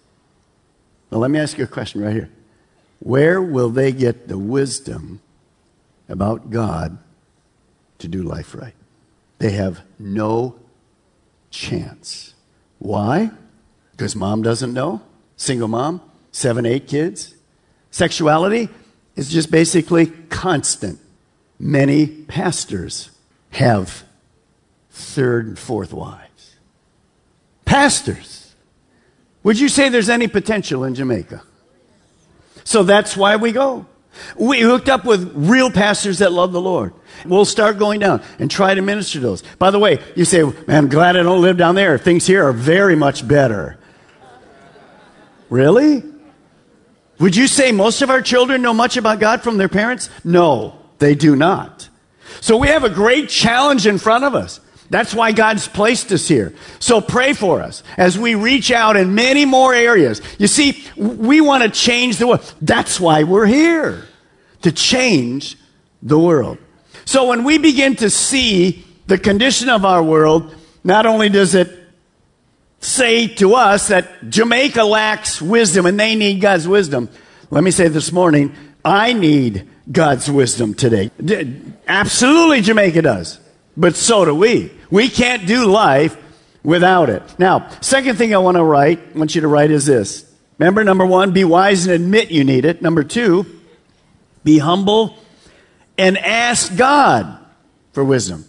Now, 1.11 1.19
let 1.19 1.31
me 1.31 1.39
ask 1.39 1.59
you 1.59 1.65
a 1.65 1.69
question 1.69 2.03
right 2.03 2.13
here. 2.13 2.31
Where 3.01 3.41
will 3.41 3.71
they 3.71 3.93
get 3.93 4.29
the 4.29 4.39
wisdom 4.39 5.21
about 6.09 6.51
God 6.51 6.99
to 7.99 8.09
do 8.09 8.23
life 8.23 8.55
right? 8.55 8.75
They 9.39 9.53
have 9.53 9.83
no 9.99 10.57
chance. 11.51 12.35
Why? 12.79 13.31
Because 13.93 14.17
mom 14.17 14.43
doesn't 14.43 14.73
know? 14.73 15.03
Single 15.37 15.69
mom? 15.69 16.01
Seven, 16.33 16.67
eight 16.67 16.89
kids? 16.89 17.35
Sexuality 17.91 18.69
is 19.17 19.31
just 19.31 19.51
basically 19.51 20.07
constant. 20.07 20.99
Many 21.59 22.07
pastors 22.07 23.11
have 23.51 24.05
third 24.91 25.47
and 25.47 25.59
fourth 25.59 25.93
wives. 25.93 26.28
Pastors. 27.69 28.55
Would 29.43 29.61
you 29.61 29.69
say 29.69 29.91
there's 29.91 30.09
any 30.09 30.27
potential 30.27 30.85
in 30.85 30.95
Jamaica? 30.95 31.43
So 32.65 32.83
that's 32.83 33.15
why 33.15 33.37
we 33.37 33.53
go. 33.53 33.85
We 34.37 34.61
hooked 34.61 34.89
up 34.89 35.05
with 35.05 35.33
real 35.37 35.71
pastors 35.71 36.19
that 36.19 36.33
love 36.33 36.53
the 36.53 36.63
Lord. 36.63 36.95
We'll 37.27 37.45
start 37.45 37.79
going 37.79 38.01
down 38.01 38.23
and 38.39 38.51
try 38.51 38.75
to 38.75 38.81
minister 38.81 39.19
to 39.19 39.21
those. 39.21 39.43
By 39.59 39.71
the 39.71 39.79
way, 39.79 40.03
you 40.17 40.25
say, 40.25 40.43
I'm 40.67 40.89
glad 40.89 41.17
I 41.17 41.23
don't 41.23 41.43
live 41.43 41.59
down 41.59 41.75
there. 41.75 41.99
Things 41.99 42.27
here 42.27 42.43
are 42.43 42.55
very 42.55 42.97
much 42.97 43.29
better. 43.29 43.79
Really? 45.51 46.03
Would 47.21 47.37
you 47.37 47.49
say 47.49 47.71
most 47.71 48.01
of 48.01 48.09
our 48.09 48.23
children 48.23 48.63
know 48.63 48.73
much 48.73 48.97
about 48.97 49.21
God 49.21 49.43
from 49.43 49.59
their 49.59 49.69
parents? 49.69 50.09
No, 50.25 50.79
they 51.01 51.15
do 51.15 51.37
not. 51.37 51.89
So 52.41 52.57
we 52.57 52.69
have 52.69 52.85
a 52.85 52.91
great 52.91 53.29
challenge 53.29 53.87
in 53.87 53.99
front 53.99 54.25
of 54.25 54.35
us. 54.35 54.61
That's 54.91 55.15
why 55.15 55.33
God's 55.33 55.69
placed 55.69 56.13
us 56.13 56.27
here. 56.27 56.55
So 56.79 57.01
pray 57.01 57.35
for 57.35 57.61
us 57.61 57.83
as 57.97 58.19
we 58.19 58.35
reach 58.35 58.71
out 58.71 58.97
in 58.97 59.15
many 59.15 59.45
more 59.45 59.75
areas. 59.75 60.23
You 60.39 60.47
see, 60.47 60.83
we 60.97 61.41
want 61.41 61.63
to 61.63 61.69
change 61.69 62.17
the 62.17 62.27
world. 62.27 62.55
That's 62.63 62.99
why 62.99 63.25
we're 63.25 63.47
here. 63.47 64.07
To 64.63 64.73
change 64.73 65.57
the 66.03 66.19
world. 66.19 66.59
So 67.05 67.29
when 67.29 67.45
we 67.45 67.59
begin 67.59 67.97
to 67.97 68.11
see 68.11 68.85
the 69.07 69.19
condition 69.19 69.69
of 69.69 69.85
our 69.85 70.03
world, 70.03 70.55
not 70.85 71.07
only 71.07 71.29
does 71.29 71.55
it 71.55 71.75
say 72.81 73.27
to 73.27 73.55
us 73.55 73.89
that 73.89 74.31
Jamaica 74.31 74.85
lacks 74.85 75.43
wisdom 75.43 75.87
and 75.87 75.99
they 75.99 76.15
need 76.15 76.41
God's 76.41 76.67
wisdom, 76.67 77.09
let 77.51 77.65
me 77.65 77.71
say 77.71 77.89
this 77.89 78.13
morning, 78.13 78.55
I 78.85 79.13
need 79.13 79.69
God's 79.91 80.31
wisdom 80.31 80.75
today. 80.75 81.11
Absolutely, 81.87 82.61
Jamaica 82.61 83.03
does. 83.03 83.41
But 83.79 83.95
so 83.95 84.25
do 84.25 84.35
we. 84.35 84.73
We 84.91 85.09
can't 85.09 85.47
do 85.47 85.67
life 85.67 86.17
without 86.65 87.09
it. 87.09 87.23
Now, 87.39 87.71
second 87.81 88.17
thing 88.19 88.35
I 88.35 88.39
want 88.39 88.57
to 88.57 88.65
write, 88.65 88.99
I 89.15 89.19
want 89.19 89.37
you 89.37 89.41
to 89.43 89.49
write 89.49 89.71
is 89.71 89.87
this. 89.87 90.31
Remember, 90.59 90.83
number 90.83 91.07
one, 91.07 91.33
be 91.33 91.45
wise 91.45 91.87
and 91.87 91.95
admit 91.95 92.33
you 92.33 92.43
need 92.43 92.65
it. 92.65 92.83
Number 92.83 93.05
two, 93.05 93.47
be 94.43 94.59
humble 94.59 95.17
and 95.97 96.19
ask 96.19 96.77
God 96.77 97.39
for 97.93 98.03
wisdom. 98.03 98.45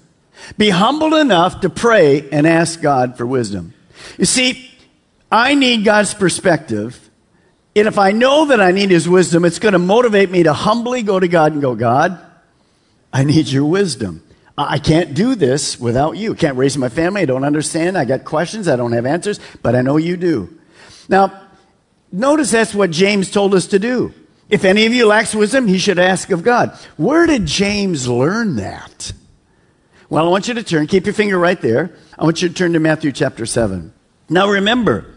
Be 0.57 0.71
humble 0.71 1.13
enough 1.13 1.62
to 1.62 1.69
pray 1.69 2.27
and 2.31 2.48
ask 2.48 2.81
God 2.81 3.15
for 3.15 3.25
wisdom. 3.27 3.75
You 4.17 4.25
see, 4.25 4.71
I 5.31 5.53
need 5.53 5.86
God's 5.86 6.15
perspective. 6.15 7.09
And 7.75 7.88
if 7.88 8.00
I 8.00 8.13
know 8.13 8.45
that 8.45 8.59
I 8.59 8.71
need 8.71 8.89
His 8.89 9.07
wisdom, 9.07 9.45
it's 9.45 9.59
going 9.59 9.74
to 9.74 9.79
motivate 9.79 10.31
me 10.31 10.41
to 10.43 10.53
humbly 10.53 11.03
go 11.03 11.19
to 11.19 11.27
God 11.27 11.51
and 11.51 11.62
go, 11.62 11.75
God, 11.75 12.19
I 13.13 13.24
need 13.24 13.48
your 13.48 13.65
wisdom. 13.65 14.24
I 14.68 14.78
can't 14.78 15.13
do 15.13 15.36
this 15.36 15.80
without 15.80 16.18
you. 16.18 16.36
Can't 16.36 16.58
raise 16.58 16.78
my 16.78 16.89
family. 16.89 17.22
I 17.22 17.25
don't 17.25 17.46
understand. 17.46 17.98
I 17.98 18.04
got 18.04 18.25
questions. 18.25 18.68
I 18.68 18.75
don't 18.75 18.92
have 18.92 19.06
answers, 19.06 19.39
but 19.62 19.74
I 19.74 19.82
know 19.82 19.96
you 19.96 20.18
do. 20.18 20.54
Now, 21.08 21.48
notice 22.12 22.51
that's 22.51 22.75
what 22.75 22.92
James 22.92 23.32
told 23.32 23.56
us 23.56 23.68
to 23.68 23.80
do. 23.80 24.13
If 24.50 24.66
any 24.66 24.86
of 24.86 24.94
you 24.94 25.06
lacks 25.06 25.34
wisdom, 25.34 25.68
he 25.68 25.78
should 25.78 25.98
ask 25.98 26.30
of 26.32 26.44
God. 26.44 26.78
Where 26.98 27.25
did 27.25 27.46
James 27.46 28.08
learn 28.10 28.58
that? 28.58 29.13
Well, 30.10 30.25
I 30.25 30.30
want 30.30 30.50
you 30.50 30.56
to 30.56 30.63
turn, 30.63 30.88
keep 30.88 31.06
your 31.06 31.13
finger 31.13 31.38
right 31.38 31.62
there. 31.62 31.96
I 32.18 32.25
want 32.25 32.42
you 32.42 32.50
to 32.50 32.54
turn 32.54 32.74
to 32.74 32.80
Matthew 32.80 33.13
chapter 33.13 33.46
7. 33.46 33.94
Now 34.28 34.50
remember, 34.50 35.16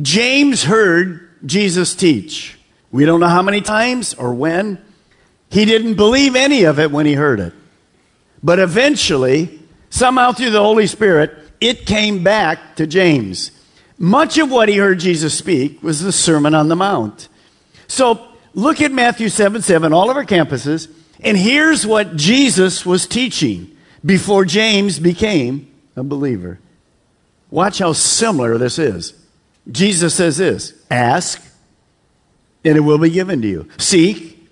James 0.00 0.64
heard 0.64 1.28
Jesus 1.44 1.94
teach. 1.94 2.58
We 2.90 3.04
don't 3.04 3.20
know 3.20 3.28
how 3.28 3.42
many 3.42 3.60
times 3.60 4.14
or 4.14 4.32
when. 4.32 4.82
He 5.50 5.64
didn't 5.64 5.94
believe 5.94 6.36
any 6.36 6.64
of 6.64 6.78
it 6.78 6.90
when 6.90 7.04
he 7.04 7.14
heard 7.14 7.40
it. 7.40 7.52
But 8.42 8.58
eventually, 8.58 9.60
somehow 9.90 10.32
through 10.32 10.50
the 10.50 10.60
Holy 10.60 10.86
Spirit, 10.86 11.32
it 11.60 11.86
came 11.86 12.22
back 12.22 12.76
to 12.76 12.86
James. 12.86 13.50
Much 13.98 14.38
of 14.38 14.50
what 14.50 14.68
he 14.68 14.78
heard 14.78 14.98
Jesus 14.98 15.36
speak 15.36 15.82
was 15.82 16.00
the 16.00 16.12
Sermon 16.12 16.54
on 16.54 16.68
the 16.68 16.76
Mount. 16.76 17.28
So 17.86 18.26
look 18.54 18.80
at 18.80 18.92
Matthew 18.92 19.28
7 19.28 19.60
7, 19.60 19.92
all 19.92 20.10
of 20.10 20.16
our 20.16 20.24
campuses, 20.24 20.90
and 21.20 21.36
here's 21.36 21.86
what 21.86 22.16
Jesus 22.16 22.86
was 22.86 23.06
teaching 23.06 23.76
before 24.04 24.44
James 24.44 24.98
became 24.98 25.70
a 25.96 26.02
believer. 26.02 26.58
Watch 27.50 27.80
how 27.80 27.92
similar 27.92 28.56
this 28.56 28.78
is. 28.78 29.12
Jesus 29.70 30.14
says 30.14 30.38
this 30.38 30.72
Ask, 30.90 31.42
and 32.64 32.76
it 32.76 32.80
will 32.80 32.98
be 32.98 33.10
given 33.10 33.42
to 33.42 33.48
you. 33.48 33.68
Seek, 33.78 34.48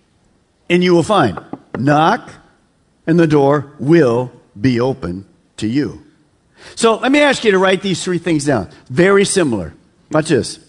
and 0.68 0.85
you 0.85 0.95
will 0.95 1.02
find. 1.02 1.40
Knock, 1.78 2.30
and 3.08 3.18
the 3.18 3.26
door 3.26 3.72
will 3.80 4.30
be 4.60 4.78
open 4.78 5.26
to 5.56 5.66
you. 5.66 6.04
So 6.74 6.96
let 6.96 7.10
me 7.10 7.20
ask 7.20 7.42
you 7.42 7.50
to 7.52 7.58
write 7.58 7.80
these 7.80 8.04
three 8.04 8.18
things 8.18 8.44
down. 8.44 8.68
Very 8.90 9.24
similar. 9.24 9.72
Watch 10.12 10.28
this. 10.28 10.60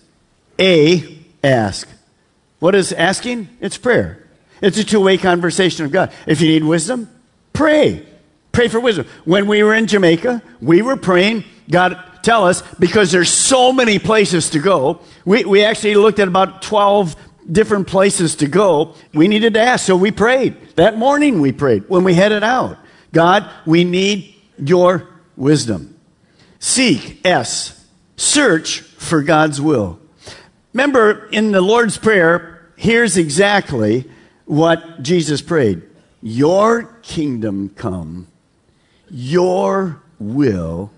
A, 0.58 1.20
ask. 1.44 1.88
What 2.60 2.76
is 2.76 2.94
asking? 2.94 3.50
It's 3.60 3.78
prayer. 3.78 4.26
It's 4.62 4.78
a 4.78 4.86
two 4.86 5.02
way 5.02 5.18
conversation 5.18 5.86
of 5.86 5.92
God. 5.92 6.12
If 6.26 6.40
you 6.40 6.48
need 6.48 6.64
wisdom, 6.64 7.10
pray. 7.52 8.06
Pray 8.54 8.70
for 8.70 8.80
wisdom. 8.80 9.06
When 9.26 9.48
we 9.48 9.62
were 9.62 9.76
in 9.76 9.88
Jamaica, 9.88 10.42
we 10.62 10.82
were 10.82 10.96
praying, 10.96 11.44
God, 11.70 12.02
tell 12.24 12.46
us 12.46 12.62
because 12.80 13.12
there's 13.12 13.32
so 13.32 13.74
many 13.74 14.00
places 14.00 14.52
to 14.52 14.60
go. 14.60 15.02
We, 15.26 15.44
we 15.44 15.64
actually 15.64 15.96
looked 15.96 16.20
at 16.20 16.28
about 16.28 16.62
12 16.62 17.16
different 17.52 17.88
places 17.88 18.36
to 18.38 18.48
go. 18.48 18.96
We 19.14 19.28
needed 19.28 19.54
to 19.56 19.60
ask, 19.60 19.86
so 19.86 19.96
we 19.96 20.12
prayed. 20.12 20.76
That 20.76 20.98
morning 20.98 21.42
we 21.42 21.52
prayed 21.52 21.90
when 21.90 22.04
we 22.04 22.14
headed 22.14 22.44
out. 22.44 22.78
God, 23.12 23.50
we 23.66 23.84
need 23.84 24.36
your 24.58 25.08
wisdom. 25.36 25.98
Seek, 26.60 27.26
S. 27.26 27.86
Search 28.18 28.82
for 28.82 29.22
God's 29.22 29.62
will. 29.62 30.00
Remember, 30.74 31.28
in 31.32 31.52
the 31.52 31.62
Lord's 31.62 31.98
Prayer, 31.98 32.72
here's 32.76 33.18
exactly 33.18 34.06
what 34.46 35.02
Jesus 35.02 35.42
prayed 35.42 35.84
Your 36.22 36.84
kingdom 37.02 37.70
come, 37.70 38.28
your 39.10 40.02
will 40.20 40.92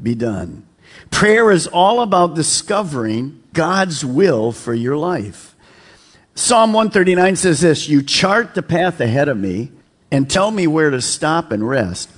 be 0.00 0.14
done. 0.14 0.66
Prayer 1.10 1.50
is 1.50 1.66
all 1.66 2.00
about 2.00 2.34
discovering 2.34 3.42
God's 3.52 4.04
will 4.04 4.52
for 4.52 4.74
your 4.74 4.96
life. 4.96 5.53
Psalm 6.34 6.72
139 6.72 7.36
says 7.36 7.60
this 7.60 7.88
You 7.88 8.02
chart 8.02 8.54
the 8.54 8.62
path 8.62 9.00
ahead 9.00 9.28
of 9.28 9.38
me 9.38 9.70
and 10.10 10.28
tell 10.28 10.50
me 10.50 10.66
where 10.66 10.90
to 10.90 11.00
stop 11.00 11.52
and 11.52 11.68
rest. 11.68 12.10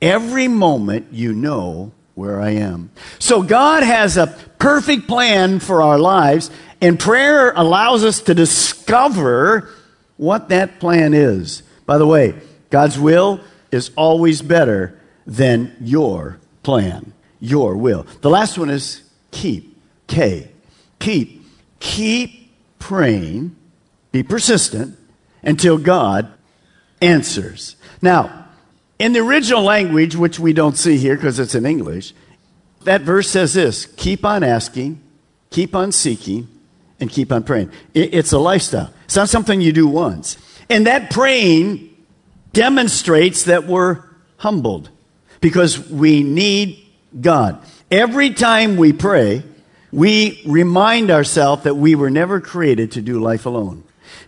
Every 0.00 0.48
moment 0.48 1.12
you 1.12 1.32
know 1.32 1.92
where 2.14 2.40
I 2.40 2.50
am. 2.50 2.90
So 3.18 3.42
God 3.42 3.82
has 3.82 4.16
a 4.16 4.28
perfect 4.58 5.08
plan 5.08 5.58
for 5.58 5.82
our 5.82 5.98
lives, 5.98 6.50
and 6.80 6.98
prayer 6.98 7.52
allows 7.52 8.04
us 8.04 8.20
to 8.22 8.34
discover 8.34 9.70
what 10.16 10.50
that 10.50 10.78
plan 10.78 11.12
is. 11.14 11.62
By 11.86 11.98
the 11.98 12.06
way, 12.06 12.34
God's 12.70 12.98
will 12.98 13.40
is 13.72 13.90
always 13.96 14.40
better 14.42 15.00
than 15.26 15.76
your 15.80 16.38
plan, 16.62 17.12
your 17.40 17.76
will. 17.76 18.06
The 18.20 18.30
last 18.30 18.56
one 18.56 18.70
is 18.70 19.02
keep. 19.30 19.76
K. 20.06 20.50
Keep. 21.00 21.44
Keep 21.80 22.52
praying. 22.78 23.56
Be 24.14 24.22
persistent 24.22 24.96
until 25.42 25.76
God 25.76 26.32
answers. 27.02 27.74
Now, 28.00 28.46
in 28.96 29.12
the 29.12 29.18
original 29.18 29.62
language, 29.64 30.14
which 30.14 30.38
we 30.38 30.52
don't 30.52 30.78
see 30.78 30.98
here 30.98 31.16
because 31.16 31.40
it's 31.40 31.56
in 31.56 31.66
English, 31.66 32.14
that 32.84 33.00
verse 33.00 33.28
says 33.28 33.54
this 33.54 33.86
keep 33.86 34.24
on 34.24 34.44
asking, 34.44 35.02
keep 35.50 35.74
on 35.74 35.90
seeking, 35.90 36.46
and 37.00 37.10
keep 37.10 37.32
on 37.32 37.42
praying. 37.42 37.72
It's 37.92 38.30
a 38.30 38.38
lifestyle. 38.38 38.94
It's 39.06 39.16
not 39.16 39.30
something 39.30 39.60
you 39.60 39.72
do 39.72 39.88
once. 39.88 40.38
And 40.70 40.86
that 40.86 41.10
praying 41.10 41.92
demonstrates 42.52 43.46
that 43.46 43.66
we're 43.66 44.04
humbled 44.36 44.90
because 45.40 45.90
we 45.90 46.22
need 46.22 46.86
God. 47.20 47.60
Every 47.90 48.30
time 48.30 48.76
we 48.76 48.92
pray, 48.92 49.42
we 49.90 50.40
remind 50.46 51.10
ourselves 51.10 51.64
that 51.64 51.74
we 51.74 51.96
were 51.96 52.10
never 52.10 52.40
created 52.40 52.92
to 52.92 53.02
do 53.02 53.18
life 53.18 53.44
alone. 53.44 53.82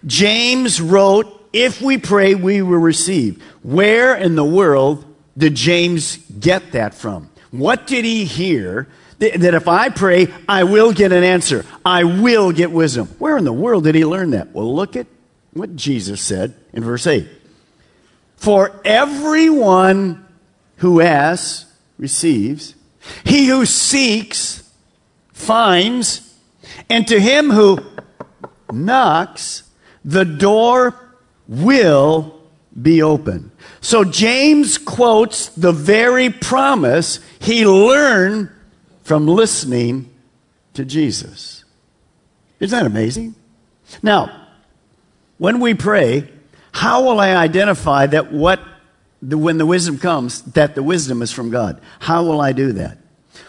James 0.07 0.81
wrote 0.81 1.33
if 1.53 1.81
we 1.81 1.97
pray, 1.97 2.35
we 2.35 2.61
will 2.61 2.79
receive. 2.79 3.43
Where 3.63 4.15
in 4.15 4.37
the 4.37 4.45
world 4.45 5.05
did 5.39 5.55
James 5.55 6.19
get 6.39 6.73
that 6.73 6.95
from? 6.95 7.31
What 7.51 7.87
did 7.87 8.05
he 8.05 8.27
hear 8.27 8.89
that 9.19 9.55
if 9.55 9.67
I 9.67 9.89
pray, 9.89 10.29
I 10.47 10.65
will 10.65 10.93
get 10.93 11.13
an 11.13 11.25
answer? 11.25 11.65
I 11.85 12.05
will 12.05 12.53
get 12.53 12.71
wisdom. 12.71 13.07
Where 13.19 13.39
in 13.39 13.45
the 13.45 13.53
world 13.53 13.85
did 13.85 13.95
he 13.95 14.05
learn 14.05 14.33
that? 14.33 14.53
Well, 14.53 14.75
look 14.75 14.97
at 14.97 15.07
what 15.55 15.75
Jesus 15.77 16.21
said 16.21 16.55
in 16.75 16.85
verse 16.85 17.07
8. 17.07 17.27
For 18.37 18.79
everyone 18.85 20.27
who 20.77 21.01
asks 21.01 21.65
receives, 21.97 22.75
he 23.25 23.47
who 23.47 23.65
seeks 23.65 24.71
finds, 25.33 26.35
and 26.91 27.09
to 27.09 27.19
him 27.19 27.51
who 27.51 27.79
knocks, 28.71 29.63
the 30.07 30.25
door 30.25 30.95
will 31.49 32.41
be 32.81 33.03
open. 33.03 33.51
So 33.81 34.05
James 34.05 34.79
quotes 34.79 35.49
the 35.49 35.73
very 35.73 36.31
promise 36.31 37.21
he 37.41 37.67
learned 37.67 38.51
from 39.03 39.27
listening 39.27 40.11
to 40.75 40.85
Jesus. 40.85 41.65
Isn't 42.61 42.79
that 42.79 42.87
amazing? 42.87 43.35
Now, 44.03 44.49
when 45.39 45.61
we 45.61 45.75
pray, 45.75 46.29
how 46.73 47.05
will 47.05 47.21
I 47.21 47.35
identify 47.35 48.07
that 48.07 48.33
what 48.33 48.61
the, 49.23 49.37
when 49.37 49.59
the 49.59 49.67
wisdom 49.67 49.99
comes, 49.99 50.43
that 50.43 50.75
the 50.75 50.83
wisdom 50.83 51.23
is 51.23 51.33
from 51.33 51.51
God? 51.51 51.81
How 51.99 52.23
will 52.23 52.41
I 52.41 52.53
do 52.53 52.73
that? 52.73 52.99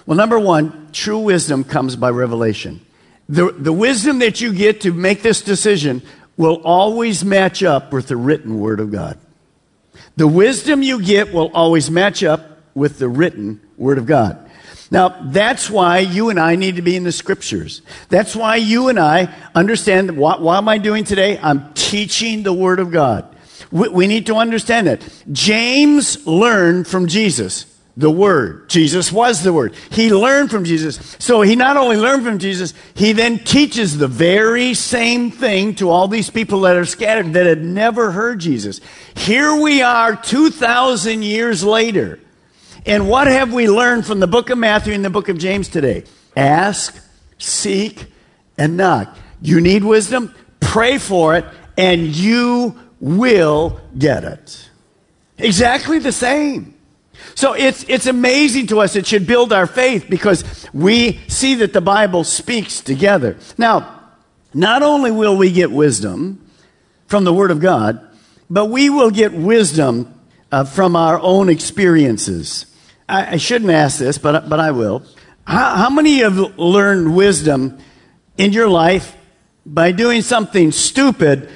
Well, 0.06 0.18
number 0.18 0.40
one, 0.40 0.90
true 0.92 1.20
wisdom 1.20 1.64
comes 1.64 1.96
by 1.96 2.10
revelation. 2.10 2.82
The, 3.30 3.52
the 3.52 3.74
wisdom 3.74 4.20
that 4.20 4.40
you 4.40 4.54
get 4.54 4.82
to 4.82 4.94
make 4.94 5.22
this 5.22 5.42
decision 5.42 6.02
will 6.38 6.62
always 6.64 7.26
match 7.26 7.64
up 7.64 7.92
with 7.92 8.08
the 8.08 8.16
written 8.16 8.60
Word 8.60 8.80
of 8.80 8.92
God. 8.92 9.18
The 10.16 10.28
wisdom 10.28 10.84
you 10.84 11.02
get 11.02 11.34
will 11.34 11.52
always 11.54 11.92
match 11.92 12.24
up 12.24 12.60
with 12.74 13.00
the 13.00 13.10
written 13.10 13.60
Word 13.78 13.98
of 13.98 14.06
God. 14.06 14.50
Now, 14.90 15.10
that's 15.26 15.70
why 15.70 16.00
you 16.00 16.30
and 16.30 16.40
I 16.40 16.56
need 16.56 16.78
to 16.78 16.82
be 16.82 16.96
in 16.96 17.04
the 17.04 17.12
scriptures. 17.12 17.82
That's 18.10 18.36
why 18.36 18.56
you 18.56 18.88
and 18.88 19.00
I 19.00 19.34
understand 19.54 20.16
what, 20.16 20.42
what 20.42 20.58
am 20.58 20.70
I 20.70 20.78
doing 20.78 21.04
today? 21.04 21.38
I'm 21.42 21.74
teaching 21.74 22.44
the 22.44 22.54
Word 22.54 22.80
of 22.80 22.92
God. 22.92 23.36
We, 23.72 23.90
we 23.90 24.08
need 24.08 24.28
to 24.28 24.36
understand 24.36 24.88
that. 24.88 25.02
James 25.32 26.26
learned 26.26 26.88
from 26.88 27.08
Jesus 27.08 27.66
the 27.98 28.12
Word. 28.12 28.70
Jesus 28.70 29.12
was 29.12 29.42
the 29.44 29.52
Word. 29.52 29.74
He 29.90 30.14
learned 30.14 30.52
from 30.52 30.64
Jesus. 30.64 31.18
So 31.18 31.42
he 31.42 31.56
not 31.56 31.78
only 31.78 31.98
learned 31.98 32.24
from 32.24 32.38
Jesus, 32.38 32.76
he 32.94 33.12
then 33.12 33.40
teaches 33.40 33.98
the 33.98 34.08
very 34.08 34.76
same 34.76 35.32
thing 35.32 35.74
to 35.76 35.90
all 35.90 36.08
these 36.08 36.30
people 36.30 36.62
that 36.62 36.78
are 36.78 36.86
scattered 36.86 37.34
that 37.34 37.48
had 37.48 37.64
never 37.64 38.12
heard 38.12 38.40
Jesus. 38.40 38.80
Here 39.16 39.60
we 39.60 39.82
are 39.82 40.16
2,000 40.16 41.24
years 41.24 41.64
later. 41.64 42.20
And 42.86 43.10
what 43.10 43.26
have 43.26 43.52
we 43.52 43.68
learned 43.68 44.06
from 44.06 44.20
the 44.20 44.28
book 44.28 44.52
of 44.52 44.60
Matthew 44.60 44.94
and 44.94 45.04
the 45.04 45.10
book 45.10 45.28
of 45.28 45.40
James 45.40 45.68
today? 45.68 46.04
Ask, 46.36 47.04
seek, 47.40 48.06
and 48.60 48.78
knock. 48.78 49.18
You 49.42 49.60
need 49.60 49.84
wisdom? 49.84 50.34
Pray 50.60 51.00
for 51.00 51.36
it, 51.36 51.46
and 51.78 52.16
you 52.16 52.80
will 53.00 53.82
get 53.98 54.24
it. 54.24 54.70
Exactly 55.40 55.98
the 55.98 56.12
same. 56.12 56.77
So 57.36 57.54
it's, 57.54 57.84
it's 57.88 58.08
amazing 58.08 58.68
to 58.68 58.80
us. 58.80 58.96
It 58.96 59.06
should 59.06 59.28
build 59.28 59.54
our 59.54 59.68
faith 59.68 60.08
because 60.10 60.68
we 60.74 61.20
see 61.28 61.56
that 61.56 61.74
the 61.74 61.82
Bible 61.82 62.24
speaks 62.24 62.82
together. 62.82 63.38
Now, 63.58 64.02
not 64.54 64.82
only 64.82 65.12
will 65.12 65.38
we 65.38 65.52
get 65.52 65.72
wisdom 65.72 66.44
from 67.08 67.24
the 67.24 67.34
Word 67.34 67.52
of 67.52 67.60
God, 67.60 68.02
but 68.50 68.66
we 68.66 68.90
will 68.90 69.12
get 69.12 69.34
wisdom 69.34 70.14
uh, 70.52 70.64
from 70.64 70.96
our 70.96 71.20
own 71.20 71.50
experiences. 71.50 72.66
I, 73.08 73.34
I, 73.34 73.38
shouldn't 73.38 73.72
ask 73.72 74.00
this, 74.00 74.18
but, 74.18 74.50
but 74.50 74.60
I 74.60 74.72
will. 74.72 75.04
How, 75.46 75.76
how 75.76 75.90
many 75.90 76.20
have 76.20 76.38
learned 76.58 77.16
wisdom 77.16 77.80
in 78.38 78.54
your 78.54 78.68
life 78.68 79.16
by 79.66 79.92
doing 79.92 80.22
something 80.22 80.72
stupid 80.72 81.50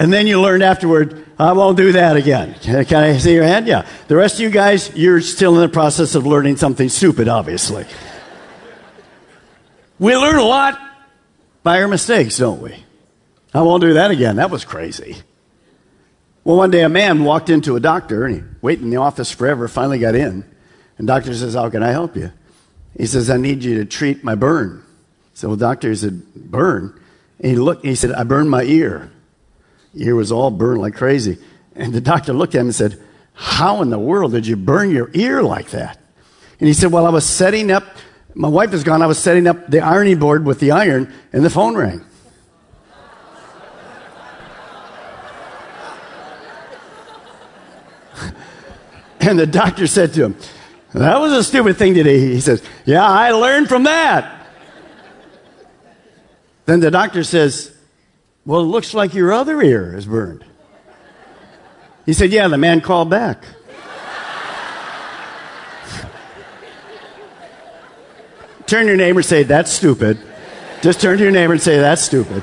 and 0.00 0.10
then 0.10 0.26
you 0.26 0.40
learned 0.40 0.62
afterward, 0.62 1.26
I 1.38 1.52
won't 1.52 1.76
do 1.76 1.92
that 1.92 2.16
again. 2.16 2.54
Can 2.54 3.04
I 3.04 3.18
see 3.18 3.34
your 3.34 3.44
hand? 3.44 3.66
Yeah. 3.66 3.86
The 4.08 4.16
rest 4.16 4.36
of 4.36 4.40
you 4.40 4.48
guys, 4.48 4.90
you're 4.96 5.20
still 5.20 5.54
in 5.56 5.60
the 5.60 5.68
process 5.68 6.14
of 6.14 6.26
learning 6.26 6.56
something 6.56 6.88
stupid, 6.88 7.28
obviously. 7.28 7.84
we 9.98 10.16
learn 10.16 10.38
a 10.38 10.42
lot 10.42 10.80
by 11.62 11.82
our 11.82 11.86
mistakes, 11.86 12.38
don't 12.38 12.62
we? 12.62 12.74
I 13.52 13.60
won't 13.60 13.82
do 13.82 13.92
that 13.92 14.10
again. 14.10 14.36
That 14.36 14.50
was 14.50 14.64
crazy. 14.64 15.18
Well, 16.44 16.56
one 16.56 16.70
day 16.70 16.82
a 16.82 16.88
man 16.88 17.22
walked 17.24 17.50
into 17.50 17.76
a 17.76 17.80
doctor 17.80 18.24
and 18.24 18.36
he 18.36 18.42
waited 18.62 18.84
in 18.84 18.88
the 18.88 18.96
office 18.96 19.30
forever, 19.30 19.68
finally 19.68 19.98
got 19.98 20.14
in. 20.14 20.46
And 20.96 21.06
doctor 21.06 21.34
says, 21.34 21.52
How 21.52 21.68
can 21.68 21.82
I 21.82 21.90
help 21.90 22.16
you? 22.16 22.32
He 22.96 23.04
says, 23.04 23.28
I 23.28 23.36
need 23.36 23.62
you 23.62 23.74
to 23.76 23.84
treat 23.84 24.24
my 24.24 24.34
burn. 24.34 24.82
So, 25.34 25.48
well, 25.48 25.58
doctor, 25.58 25.90
he 25.90 25.96
said, 25.96 26.22
Burn? 26.34 26.98
And 27.38 27.52
he 27.52 27.58
looked, 27.58 27.82
and 27.82 27.90
he 27.90 27.96
said, 27.96 28.12
I 28.12 28.24
burned 28.24 28.48
my 28.48 28.62
ear 28.62 29.12
ear 29.94 30.14
was 30.14 30.30
all 30.30 30.50
burned 30.50 30.80
like 30.80 30.94
crazy. 30.94 31.38
And 31.74 31.92
the 31.92 32.00
doctor 32.00 32.32
looked 32.32 32.54
at 32.54 32.60
him 32.60 32.68
and 32.68 32.74
said, 32.74 33.00
How 33.32 33.82
in 33.82 33.90
the 33.90 33.98
world 33.98 34.32
did 34.32 34.46
you 34.46 34.56
burn 34.56 34.90
your 34.90 35.10
ear 35.14 35.42
like 35.42 35.70
that? 35.70 35.98
And 36.58 36.68
he 36.68 36.74
said, 36.74 36.92
Well, 36.92 37.06
I 37.06 37.10
was 37.10 37.24
setting 37.26 37.70
up, 37.70 37.84
my 38.34 38.48
wife 38.48 38.72
is 38.72 38.84
gone, 38.84 39.02
I 39.02 39.06
was 39.06 39.18
setting 39.18 39.46
up 39.46 39.68
the 39.68 39.80
ironing 39.80 40.18
board 40.18 40.44
with 40.44 40.60
the 40.60 40.72
iron, 40.72 41.12
and 41.32 41.44
the 41.44 41.50
phone 41.50 41.76
rang. 41.76 42.04
and 49.20 49.38
the 49.38 49.46
doctor 49.46 49.86
said 49.86 50.12
to 50.14 50.24
him, 50.24 50.36
That 50.92 51.18
was 51.20 51.32
a 51.32 51.42
stupid 51.42 51.76
thing 51.76 51.94
today. 51.94 52.20
He 52.20 52.40
says, 52.40 52.62
Yeah, 52.84 53.06
I 53.06 53.30
learned 53.32 53.68
from 53.68 53.84
that. 53.84 54.46
then 56.66 56.80
the 56.80 56.90
doctor 56.90 57.24
says, 57.24 57.74
well, 58.44 58.60
it 58.60 58.64
looks 58.64 58.94
like 58.94 59.14
your 59.14 59.32
other 59.32 59.60
ear 59.62 59.96
is 59.96 60.06
burned. 60.06 60.44
He 62.06 62.12
said, 62.12 62.32
Yeah, 62.32 62.48
the 62.48 62.58
man 62.58 62.80
called 62.80 63.10
back. 63.10 63.44
Turn 68.66 68.86
your 68.86 68.96
neighbor 68.96 69.18
and 69.20 69.26
say, 69.26 69.42
That's 69.42 69.70
stupid. 69.70 70.18
Just 70.80 71.00
turn 71.00 71.18
to 71.18 71.22
your 71.22 71.32
neighbor 71.32 71.52
and 71.52 71.62
say, 71.62 71.78
That's 71.78 72.02
stupid. 72.02 72.42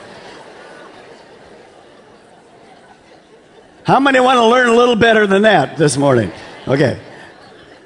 How 3.84 4.00
many 4.00 4.20
want 4.20 4.38
to 4.38 4.46
learn 4.46 4.68
a 4.68 4.76
little 4.76 4.98
better 4.98 5.26
than 5.26 5.44
that 5.44 5.78
this 5.78 5.96
morning? 5.96 6.32
Okay. 6.68 7.00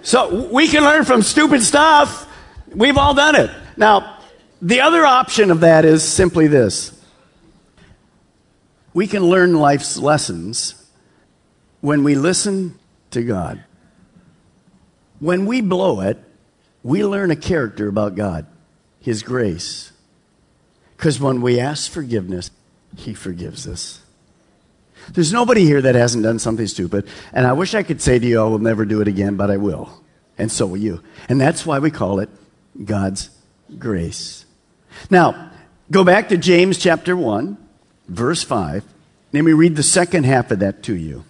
So 0.02 0.50
we 0.52 0.68
can 0.68 0.84
learn 0.84 1.06
from 1.06 1.22
stupid 1.22 1.62
stuff. 1.62 2.28
We've 2.74 2.98
all 2.98 3.14
done 3.14 3.36
it. 3.36 3.52
Now, 3.78 4.18
the 4.62 4.82
other 4.82 5.06
option 5.06 5.52
of 5.52 5.60
that 5.60 5.86
is 5.86 6.04
simply 6.04 6.48
this 6.48 7.00
we 8.94 9.08
can 9.08 9.24
learn 9.24 9.54
life's 9.54 9.98
lessons 9.98 10.76
when 11.82 12.04
we 12.04 12.16
listen 12.16 12.78
to 13.12 13.24
God. 13.24 13.64
When 15.20 15.46
we 15.46 15.62
blow 15.62 16.02
it, 16.02 16.18
we 16.84 17.06
learn 17.06 17.32
a 17.32 17.36
character 17.36 17.88
about 17.88 18.16
God, 18.16 18.46
His 19.00 19.24
grace. 19.24 19.92
Because 20.98 21.20
when 21.20 21.42
we 21.42 21.60
ask 21.60 21.92
forgiveness, 21.92 22.52
He 22.98 23.14
forgives 23.14 23.68
us. 23.68 24.02
There's 25.10 25.34
nobody 25.34 25.66
here 25.66 25.82
that 25.82 25.96
hasn't 25.96 26.24
done 26.24 26.40
something 26.40 26.68
stupid. 26.68 27.08
And 27.34 27.46
I 27.46 27.54
wish 27.54 27.74
I 27.74 27.84
could 27.84 28.02
say 28.02 28.20
to 28.20 28.26
you, 28.26 28.42
I 28.42 28.46
will 28.46 28.60
never 28.60 28.86
do 28.86 29.02
it 29.02 29.08
again, 29.08 29.36
but 29.36 29.50
I 29.50 29.58
will. 29.58 29.90
And 30.38 30.52
so 30.52 30.68
will 30.68 30.78
you. 30.78 31.04
And 31.28 31.40
that's 31.40 31.66
why 31.66 31.80
we 31.80 31.92
call 31.92 32.20
it 32.20 32.30
God's 32.84 33.30
grace. 33.78 34.46
Now, 35.10 35.52
go 35.90 36.04
back 36.04 36.30
to 36.30 36.38
James 36.38 36.78
chapter 36.78 37.16
1, 37.16 37.58
verse 38.08 38.44
5. 38.44 38.84
Let 39.34 39.44
me 39.44 39.54
read 39.54 39.76
the 39.76 39.84
second 39.84 40.26
half 40.26 40.52
of 40.52 40.60
that 40.60 40.84
to 40.84 40.96
you. 40.96 41.24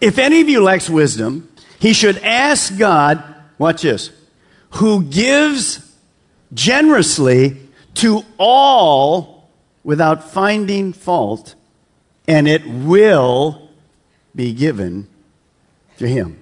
If 0.00 0.18
any 0.18 0.40
of 0.40 0.48
you 0.48 0.62
lacks 0.62 0.90
wisdom, 0.90 1.48
he 1.78 1.92
should 1.92 2.18
ask 2.18 2.76
God, 2.76 3.22
watch 3.58 3.82
this, 3.82 4.10
who 4.70 5.04
gives 5.04 5.94
generously 6.52 7.56
to 7.94 8.22
all 8.38 9.48
without 9.84 10.30
finding 10.30 10.92
fault 10.92 11.54
and 12.26 12.46
it 12.46 12.66
will 12.66 13.70
be 14.34 14.52
given 14.52 15.08
to 15.96 16.06
him. 16.06 16.38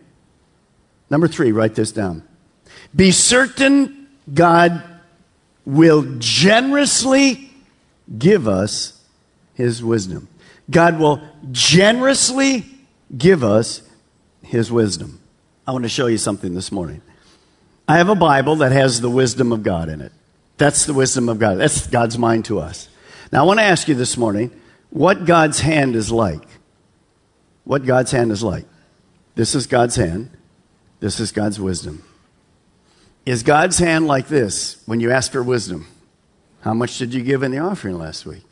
Number 1.08 1.28
three, 1.28 1.52
write 1.52 1.76
this 1.76 1.92
down. 1.92 2.24
Be 2.94 3.12
certain 3.12 4.08
God 4.32 4.82
will 5.64 6.16
generously 6.18 7.50
give 8.18 8.48
us 8.48 8.95
his 9.56 9.82
wisdom. 9.82 10.28
God 10.70 10.98
will 10.98 11.20
generously 11.50 12.64
give 13.16 13.42
us 13.42 13.82
his 14.42 14.70
wisdom. 14.70 15.20
I 15.66 15.72
want 15.72 15.84
to 15.84 15.88
show 15.88 16.06
you 16.06 16.18
something 16.18 16.54
this 16.54 16.70
morning. 16.70 17.02
I 17.88 17.98
have 17.98 18.08
a 18.08 18.14
Bible 18.14 18.56
that 18.56 18.72
has 18.72 19.00
the 19.00 19.10
wisdom 19.10 19.52
of 19.52 19.62
God 19.62 19.88
in 19.88 20.00
it. 20.00 20.12
That's 20.58 20.86
the 20.86 20.94
wisdom 20.94 21.28
of 21.28 21.38
God. 21.38 21.58
That's 21.58 21.86
God's 21.86 22.18
mind 22.18 22.44
to 22.46 22.60
us. 22.60 22.88
Now, 23.32 23.42
I 23.42 23.46
want 23.46 23.58
to 23.58 23.64
ask 23.64 23.88
you 23.88 23.94
this 23.94 24.16
morning 24.16 24.50
what 24.90 25.24
God's 25.24 25.60
hand 25.60 25.96
is 25.96 26.10
like. 26.10 26.46
What 27.64 27.84
God's 27.84 28.12
hand 28.12 28.30
is 28.30 28.42
like. 28.42 28.64
This 29.34 29.54
is 29.54 29.66
God's 29.66 29.96
hand. 29.96 30.30
This 31.00 31.20
is 31.20 31.32
God's 31.32 31.60
wisdom. 31.60 32.04
Is 33.24 33.42
God's 33.42 33.78
hand 33.78 34.06
like 34.06 34.28
this 34.28 34.82
when 34.86 35.00
you 35.00 35.10
ask 35.10 35.32
for 35.32 35.42
wisdom? 35.42 35.86
How 36.60 36.74
much 36.74 36.98
did 36.98 37.12
you 37.12 37.22
give 37.22 37.42
in 37.42 37.50
the 37.50 37.58
offering 37.58 37.98
last 37.98 38.24
week? 38.24 38.45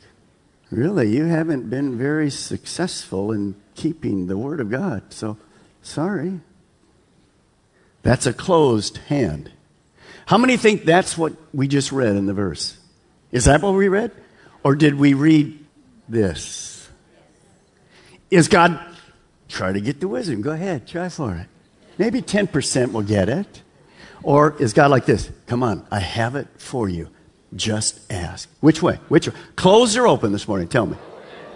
Really, 0.71 1.15
you 1.15 1.25
haven't 1.25 1.69
been 1.69 1.97
very 1.97 2.29
successful 2.29 3.31
in 3.31 3.55
keeping 3.75 4.27
the 4.27 4.37
Word 4.37 4.59
of 4.59 4.69
God, 4.69 5.13
so 5.13 5.37
sorry. 5.81 6.39
That's 8.01 8.25
a 8.25 8.33
closed 8.33 8.97
hand. 8.97 9.51
How 10.25 10.37
many 10.37 10.57
think 10.57 10.85
that's 10.85 11.17
what 11.17 11.33
we 11.53 11.67
just 11.67 11.91
read 11.91 12.15
in 12.15 12.25
the 12.25 12.33
verse? 12.33 12.77
Is 13.31 13.45
that 13.45 13.61
what 13.61 13.73
we 13.73 13.87
read? 13.87 14.11
Or 14.63 14.75
did 14.75 14.95
we 14.95 15.13
read 15.13 15.65
this. 16.07 16.89
Is 18.29 18.47
God, 18.47 18.79
try 19.47 19.71
to 19.71 19.81
get 19.81 19.99
the 19.99 20.07
wisdom. 20.07 20.41
Go 20.41 20.51
ahead, 20.51 20.87
try 20.87 21.09
for 21.09 21.35
it. 21.35 21.47
Maybe 21.97 22.21
10% 22.21 22.91
will 22.91 23.01
get 23.01 23.29
it. 23.29 23.61
Or 24.23 24.55
is 24.59 24.73
God 24.73 24.91
like 24.91 25.05
this? 25.05 25.29
Come 25.47 25.63
on, 25.63 25.85
I 25.91 25.99
have 25.99 26.35
it 26.35 26.47
for 26.57 26.89
you. 26.89 27.09
Just 27.55 27.99
ask. 28.11 28.49
Which 28.59 28.81
way? 28.81 28.99
Which 29.07 29.27
way? 29.27 29.33
Closed 29.55 29.97
or 29.97 30.07
open 30.07 30.31
this 30.31 30.47
morning? 30.47 30.67
Tell 30.67 30.85
me. 30.85 30.97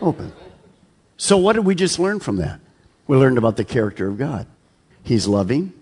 Open. 0.02 0.32
So, 1.18 1.38
what 1.38 1.54
did 1.54 1.66
we 1.66 1.76
just 1.76 2.00
learn 2.00 2.20
from 2.20 2.38
that? 2.38 2.60
We 3.08 3.18
learned 3.18 3.38
about 3.38 3.58
the 3.58 3.66
character 3.66 4.08
of 4.08 4.18
God. 4.18 4.48
He's 5.04 5.28
loving, 5.28 5.74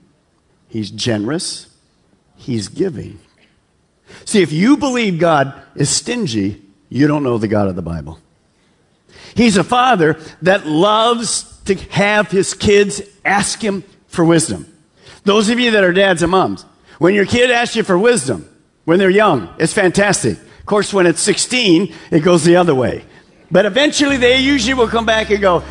He's 0.68 0.90
generous, 0.90 1.68
He's 2.36 2.68
giving. 2.68 3.20
See, 4.26 4.42
if 4.42 4.52
you 4.52 4.78
believe 4.78 5.20
God 5.20 5.54
is 5.76 5.90
stingy, 5.90 6.62
you 6.90 7.08
don't 7.08 7.24
know 7.24 7.38
the 7.38 7.48
God 7.48 7.68
of 7.68 7.76
the 7.76 7.82
Bible. 7.82 8.20
He's 9.36 9.58
a 9.58 9.64
father 9.64 10.20
that 10.42 10.66
loves 10.66 11.44
to 11.66 11.76
have 11.76 12.32
his 12.32 12.54
kids 12.54 13.02
ask 13.24 13.62
him 13.62 13.84
for 14.08 14.24
wisdom. 14.26 14.66
Those 15.26 15.50
of 15.50 15.60
you 15.60 15.72
that 15.72 15.84
are 15.84 15.94
dads 15.94 16.24
and 16.24 16.32
moms, 16.32 16.64
when 16.98 17.14
your 17.14 17.26
kid 17.26 17.52
asks 17.52 17.76
you 17.76 17.84
for 17.84 18.00
wisdom, 18.00 18.50
when 18.88 19.00
they're 19.00 19.10
young, 19.10 19.54
it's 19.60 19.73
fantastic. 19.73 20.38
Of 20.38 20.65
course, 20.65 20.93
when 20.93 21.08
it's 21.08 21.19
16, 21.19 21.93
it 22.10 22.21
goes 22.21 22.45
the 22.45 22.56
other 22.56 22.73
way. 22.73 23.04
But 23.52 23.65
eventually, 23.65 24.15
they 24.15 24.38
usually 24.38 24.76
will 24.76 24.88
come 24.88 25.06
back 25.06 25.30
and 25.30 25.41
go, 25.41 25.62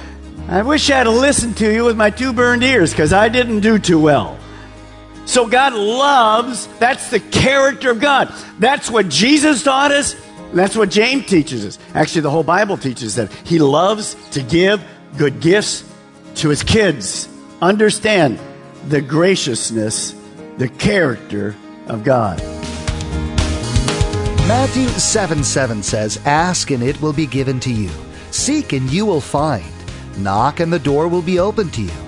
I 0.48 0.60
wish 0.60 0.90
I'd 0.90 1.06
listened 1.06 1.56
to 1.56 1.72
you 1.72 1.86
with 1.86 1.96
my 1.96 2.10
two 2.10 2.34
burned 2.34 2.62
ears 2.62 2.90
because 2.90 3.14
I 3.14 3.30
didn't 3.30 3.60
do 3.60 3.78
too 3.78 3.98
well. 3.98 4.38
So 5.24 5.48
God 5.48 5.72
loves, 5.72 6.66
that's 6.78 7.08
the 7.08 7.20
character 7.20 7.90
of 7.90 8.00
God. 8.00 8.34
That's 8.58 8.90
what 8.90 9.08
Jesus 9.08 9.62
taught 9.62 9.92
us. 9.92 10.14
That's 10.52 10.76
what 10.76 10.90
James 10.90 11.24
teaches 11.24 11.64
us. 11.64 11.78
Actually, 11.94 12.20
the 12.20 12.30
whole 12.30 12.42
Bible 12.44 12.76
teaches 12.76 13.14
that 13.14 13.32
he 13.32 13.58
loves 13.58 14.14
to 14.32 14.42
give 14.42 14.84
good 15.16 15.40
gifts 15.40 15.90
to 16.34 16.50
his 16.50 16.62
kids. 16.62 17.30
Understand 17.62 18.38
the 18.88 19.00
graciousness, 19.00 20.14
the 20.58 20.68
character 20.68 21.56
of 21.88 22.04
God. 22.04 22.42
Matthew 24.46 24.86
7 24.86 25.42
7 25.42 25.82
says, 25.82 26.20
Ask 26.24 26.70
and 26.70 26.80
it 26.80 27.02
will 27.02 27.12
be 27.12 27.26
given 27.26 27.58
to 27.58 27.72
you. 27.72 27.90
Seek 28.30 28.74
and 28.74 28.88
you 28.88 29.04
will 29.04 29.20
find. 29.20 29.64
Knock 30.18 30.60
and 30.60 30.72
the 30.72 30.78
door 30.78 31.08
will 31.08 31.20
be 31.20 31.40
open 31.40 31.68
to 31.70 31.82
you. 31.82 31.98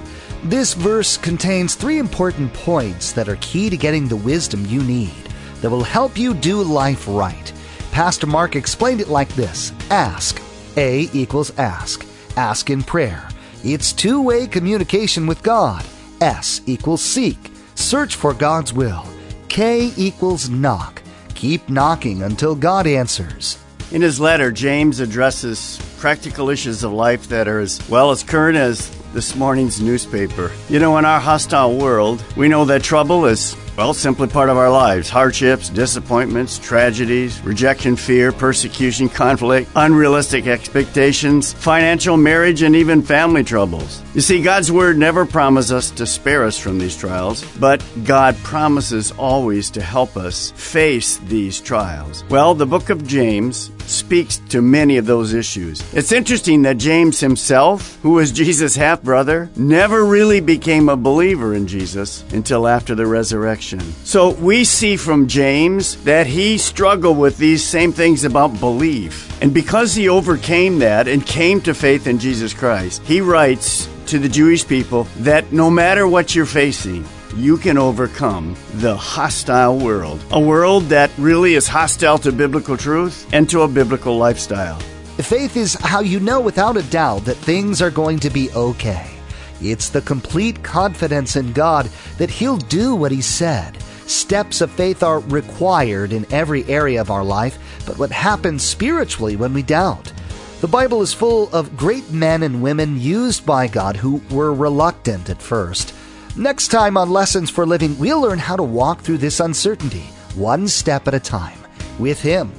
This 0.44 0.72
verse 0.72 1.16
contains 1.16 1.74
three 1.74 1.98
important 1.98 2.54
points 2.54 3.10
that 3.10 3.28
are 3.28 3.38
key 3.40 3.68
to 3.70 3.76
getting 3.76 4.06
the 4.06 4.14
wisdom 4.14 4.64
you 4.66 4.84
need 4.84 5.28
that 5.62 5.70
will 5.70 5.82
help 5.82 6.16
you 6.16 6.32
do 6.32 6.62
life 6.62 7.06
right. 7.08 7.52
Pastor 7.90 8.28
Mark 8.28 8.54
explained 8.54 9.00
it 9.00 9.08
like 9.08 9.30
this 9.30 9.72
Ask. 9.90 10.40
A 10.76 11.08
equals 11.12 11.58
ask. 11.58 12.06
Ask 12.36 12.70
in 12.70 12.84
prayer. 12.84 13.28
It's 13.64 13.92
two 13.92 14.22
way 14.22 14.46
communication 14.46 15.26
with 15.26 15.42
God. 15.42 15.84
S 16.20 16.60
equals 16.66 17.02
seek. 17.02 17.50
Search 17.74 18.14
for 18.14 18.32
God's 18.32 18.72
will. 18.72 19.04
K 19.48 19.90
equals 19.96 20.48
knock. 20.48 20.97
Keep 21.38 21.68
knocking 21.68 22.24
until 22.24 22.56
God 22.56 22.88
answers. 22.88 23.60
In 23.92 24.02
his 24.02 24.18
letter, 24.18 24.50
James 24.50 24.98
addresses 24.98 25.78
practical 25.96 26.50
issues 26.50 26.82
of 26.82 26.92
life 26.92 27.28
that 27.28 27.46
are 27.46 27.60
as 27.60 27.80
well 27.88 28.10
as 28.10 28.24
current 28.24 28.56
as 28.56 28.90
this 29.12 29.36
morning's 29.36 29.80
newspaper. 29.80 30.50
You 30.68 30.80
know, 30.80 30.98
in 30.98 31.04
our 31.04 31.20
hostile 31.20 31.78
world, 31.78 32.24
we 32.36 32.48
know 32.48 32.64
that 32.64 32.82
trouble 32.82 33.24
is 33.24 33.54
well, 33.78 33.94
simply 33.94 34.26
part 34.26 34.48
of 34.48 34.56
our 34.56 34.68
lives 34.68 35.08
hardships, 35.08 35.68
disappointments, 35.68 36.58
tragedies, 36.58 37.40
rejection, 37.42 37.94
fear, 37.94 38.32
persecution, 38.32 39.08
conflict, 39.08 39.70
unrealistic 39.76 40.48
expectations, 40.48 41.52
financial, 41.52 42.16
marriage, 42.16 42.62
and 42.62 42.74
even 42.74 43.00
family 43.00 43.44
troubles. 43.44 44.02
You 44.14 44.20
see, 44.20 44.42
God's 44.42 44.72
Word 44.72 44.98
never 44.98 45.24
promises 45.24 45.70
us 45.70 45.90
to 45.92 46.06
spare 46.06 46.42
us 46.42 46.58
from 46.58 46.80
these 46.80 46.96
trials, 46.96 47.44
but 47.58 47.80
God 48.02 48.36
promises 48.38 49.12
always 49.12 49.70
to 49.70 49.80
help 49.80 50.16
us 50.16 50.50
face 50.56 51.18
these 51.28 51.60
trials. 51.60 52.24
Well, 52.28 52.56
the 52.56 52.66
book 52.66 52.90
of 52.90 53.06
James 53.06 53.70
speaks 53.86 54.38
to 54.50 54.60
many 54.60 54.96
of 54.96 55.06
those 55.06 55.32
issues. 55.32 55.82
It's 55.94 56.12
interesting 56.12 56.62
that 56.62 56.78
James 56.78 57.20
himself, 57.20 57.98
who 58.02 58.10
was 58.10 58.32
Jesus' 58.32 58.76
half 58.76 59.02
brother, 59.02 59.48
never 59.56 60.04
really 60.04 60.40
became 60.40 60.88
a 60.88 60.96
believer 60.96 61.54
in 61.54 61.66
Jesus 61.66 62.22
until 62.32 62.68
after 62.68 62.94
the 62.94 63.06
resurrection. 63.06 63.67
So 64.04 64.30
we 64.30 64.64
see 64.64 64.96
from 64.96 65.26
James 65.26 65.96
that 66.04 66.26
he 66.26 66.58
struggled 66.58 67.18
with 67.18 67.36
these 67.38 67.62
same 67.62 67.92
things 67.92 68.24
about 68.24 68.58
belief. 68.60 69.26
And 69.42 69.52
because 69.52 69.94
he 69.94 70.08
overcame 70.08 70.78
that 70.78 71.08
and 71.08 71.24
came 71.24 71.60
to 71.62 71.74
faith 71.74 72.06
in 72.06 72.18
Jesus 72.18 72.54
Christ, 72.54 73.02
he 73.04 73.20
writes 73.20 73.88
to 74.06 74.18
the 74.18 74.28
Jewish 74.28 74.66
people 74.66 75.04
that 75.18 75.52
no 75.52 75.70
matter 75.70 76.08
what 76.08 76.34
you're 76.34 76.46
facing, 76.46 77.04
you 77.36 77.58
can 77.58 77.76
overcome 77.76 78.56
the 78.74 78.96
hostile 78.96 79.78
world. 79.78 80.24
A 80.30 80.40
world 80.40 80.84
that 80.84 81.10
really 81.18 81.54
is 81.54 81.68
hostile 81.68 82.18
to 82.18 82.32
biblical 82.32 82.76
truth 82.76 83.28
and 83.32 83.48
to 83.50 83.62
a 83.62 83.68
biblical 83.68 84.16
lifestyle. 84.16 84.78
Faith 85.18 85.56
is 85.56 85.74
how 85.74 86.00
you 86.00 86.20
know 86.20 86.40
without 86.40 86.76
a 86.76 86.82
doubt 86.90 87.24
that 87.24 87.36
things 87.36 87.82
are 87.82 87.90
going 87.90 88.18
to 88.20 88.30
be 88.30 88.50
okay. 88.52 89.17
It's 89.60 89.88
the 89.88 90.02
complete 90.02 90.62
confidence 90.62 91.36
in 91.36 91.52
God 91.52 91.90
that 92.18 92.30
He'll 92.30 92.56
do 92.58 92.94
what 92.94 93.12
He 93.12 93.20
said. 93.20 93.76
Steps 94.06 94.60
of 94.60 94.70
faith 94.70 95.02
are 95.02 95.20
required 95.20 96.12
in 96.12 96.26
every 96.32 96.64
area 96.64 97.00
of 97.00 97.10
our 97.10 97.24
life, 97.24 97.58
but 97.86 97.98
what 97.98 98.10
happens 98.10 98.62
spiritually 98.62 99.36
when 99.36 99.52
we 99.52 99.62
doubt? 99.62 100.12
The 100.60 100.66
Bible 100.66 101.02
is 101.02 101.12
full 101.12 101.48
of 101.54 101.76
great 101.76 102.10
men 102.10 102.42
and 102.42 102.62
women 102.62 102.98
used 102.98 103.46
by 103.46 103.68
God 103.68 103.96
who 103.96 104.22
were 104.30 104.52
reluctant 104.52 105.28
at 105.30 105.42
first. 105.42 105.94
Next 106.36 106.68
time 106.68 106.96
on 106.96 107.10
Lessons 107.10 107.50
for 107.50 107.66
Living, 107.66 107.98
we'll 107.98 108.20
learn 108.20 108.38
how 108.38 108.56
to 108.56 108.62
walk 108.62 109.00
through 109.00 109.18
this 109.18 109.40
uncertainty, 109.40 110.04
one 110.34 110.68
step 110.68 111.06
at 111.06 111.14
a 111.14 111.20
time, 111.20 111.58
with 111.98 112.22
Him. 112.22 112.52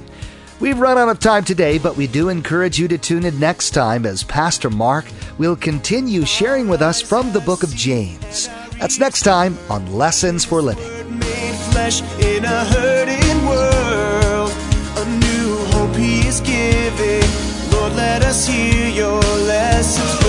We've 0.60 0.78
run 0.78 0.98
out 0.98 1.08
of 1.08 1.20
time 1.20 1.44
today, 1.44 1.78
but 1.78 1.96
we 1.96 2.06
do 2.06 2.28
encourage 2.28 2.78
you 2.78 2.86
to 2.88 2.98
tune 2.98 3.24
in 3.24 3.40
next 3.40 3.70
time 3.70 4.04
as 4.04 4.22
Pastor 4.22 4.68
Mark 4.68 5.06
will 5.38 5.56
continue 5.56 6.26
sharing 6.26 6.68
with 6.68 6.82
us 6.82 7.00
from 7.00 7.32
the 7.32 7.40
book 7.40 7.62
of 7.62 7.74
James. 7.74 8.50
That's 8.78 8.98
next 8.98 9.22
time 9.22 9.56
on 9.70 9.90
Lessons 9.94 10.44
for 10.44 10.60
Living. 10.60 10.84
Lord, 17.72 17.92
let 17.94 18.22
us 18.22 18.46
hear 18.46 18.88
your 18.88 19.18
lessons 19.20 20.20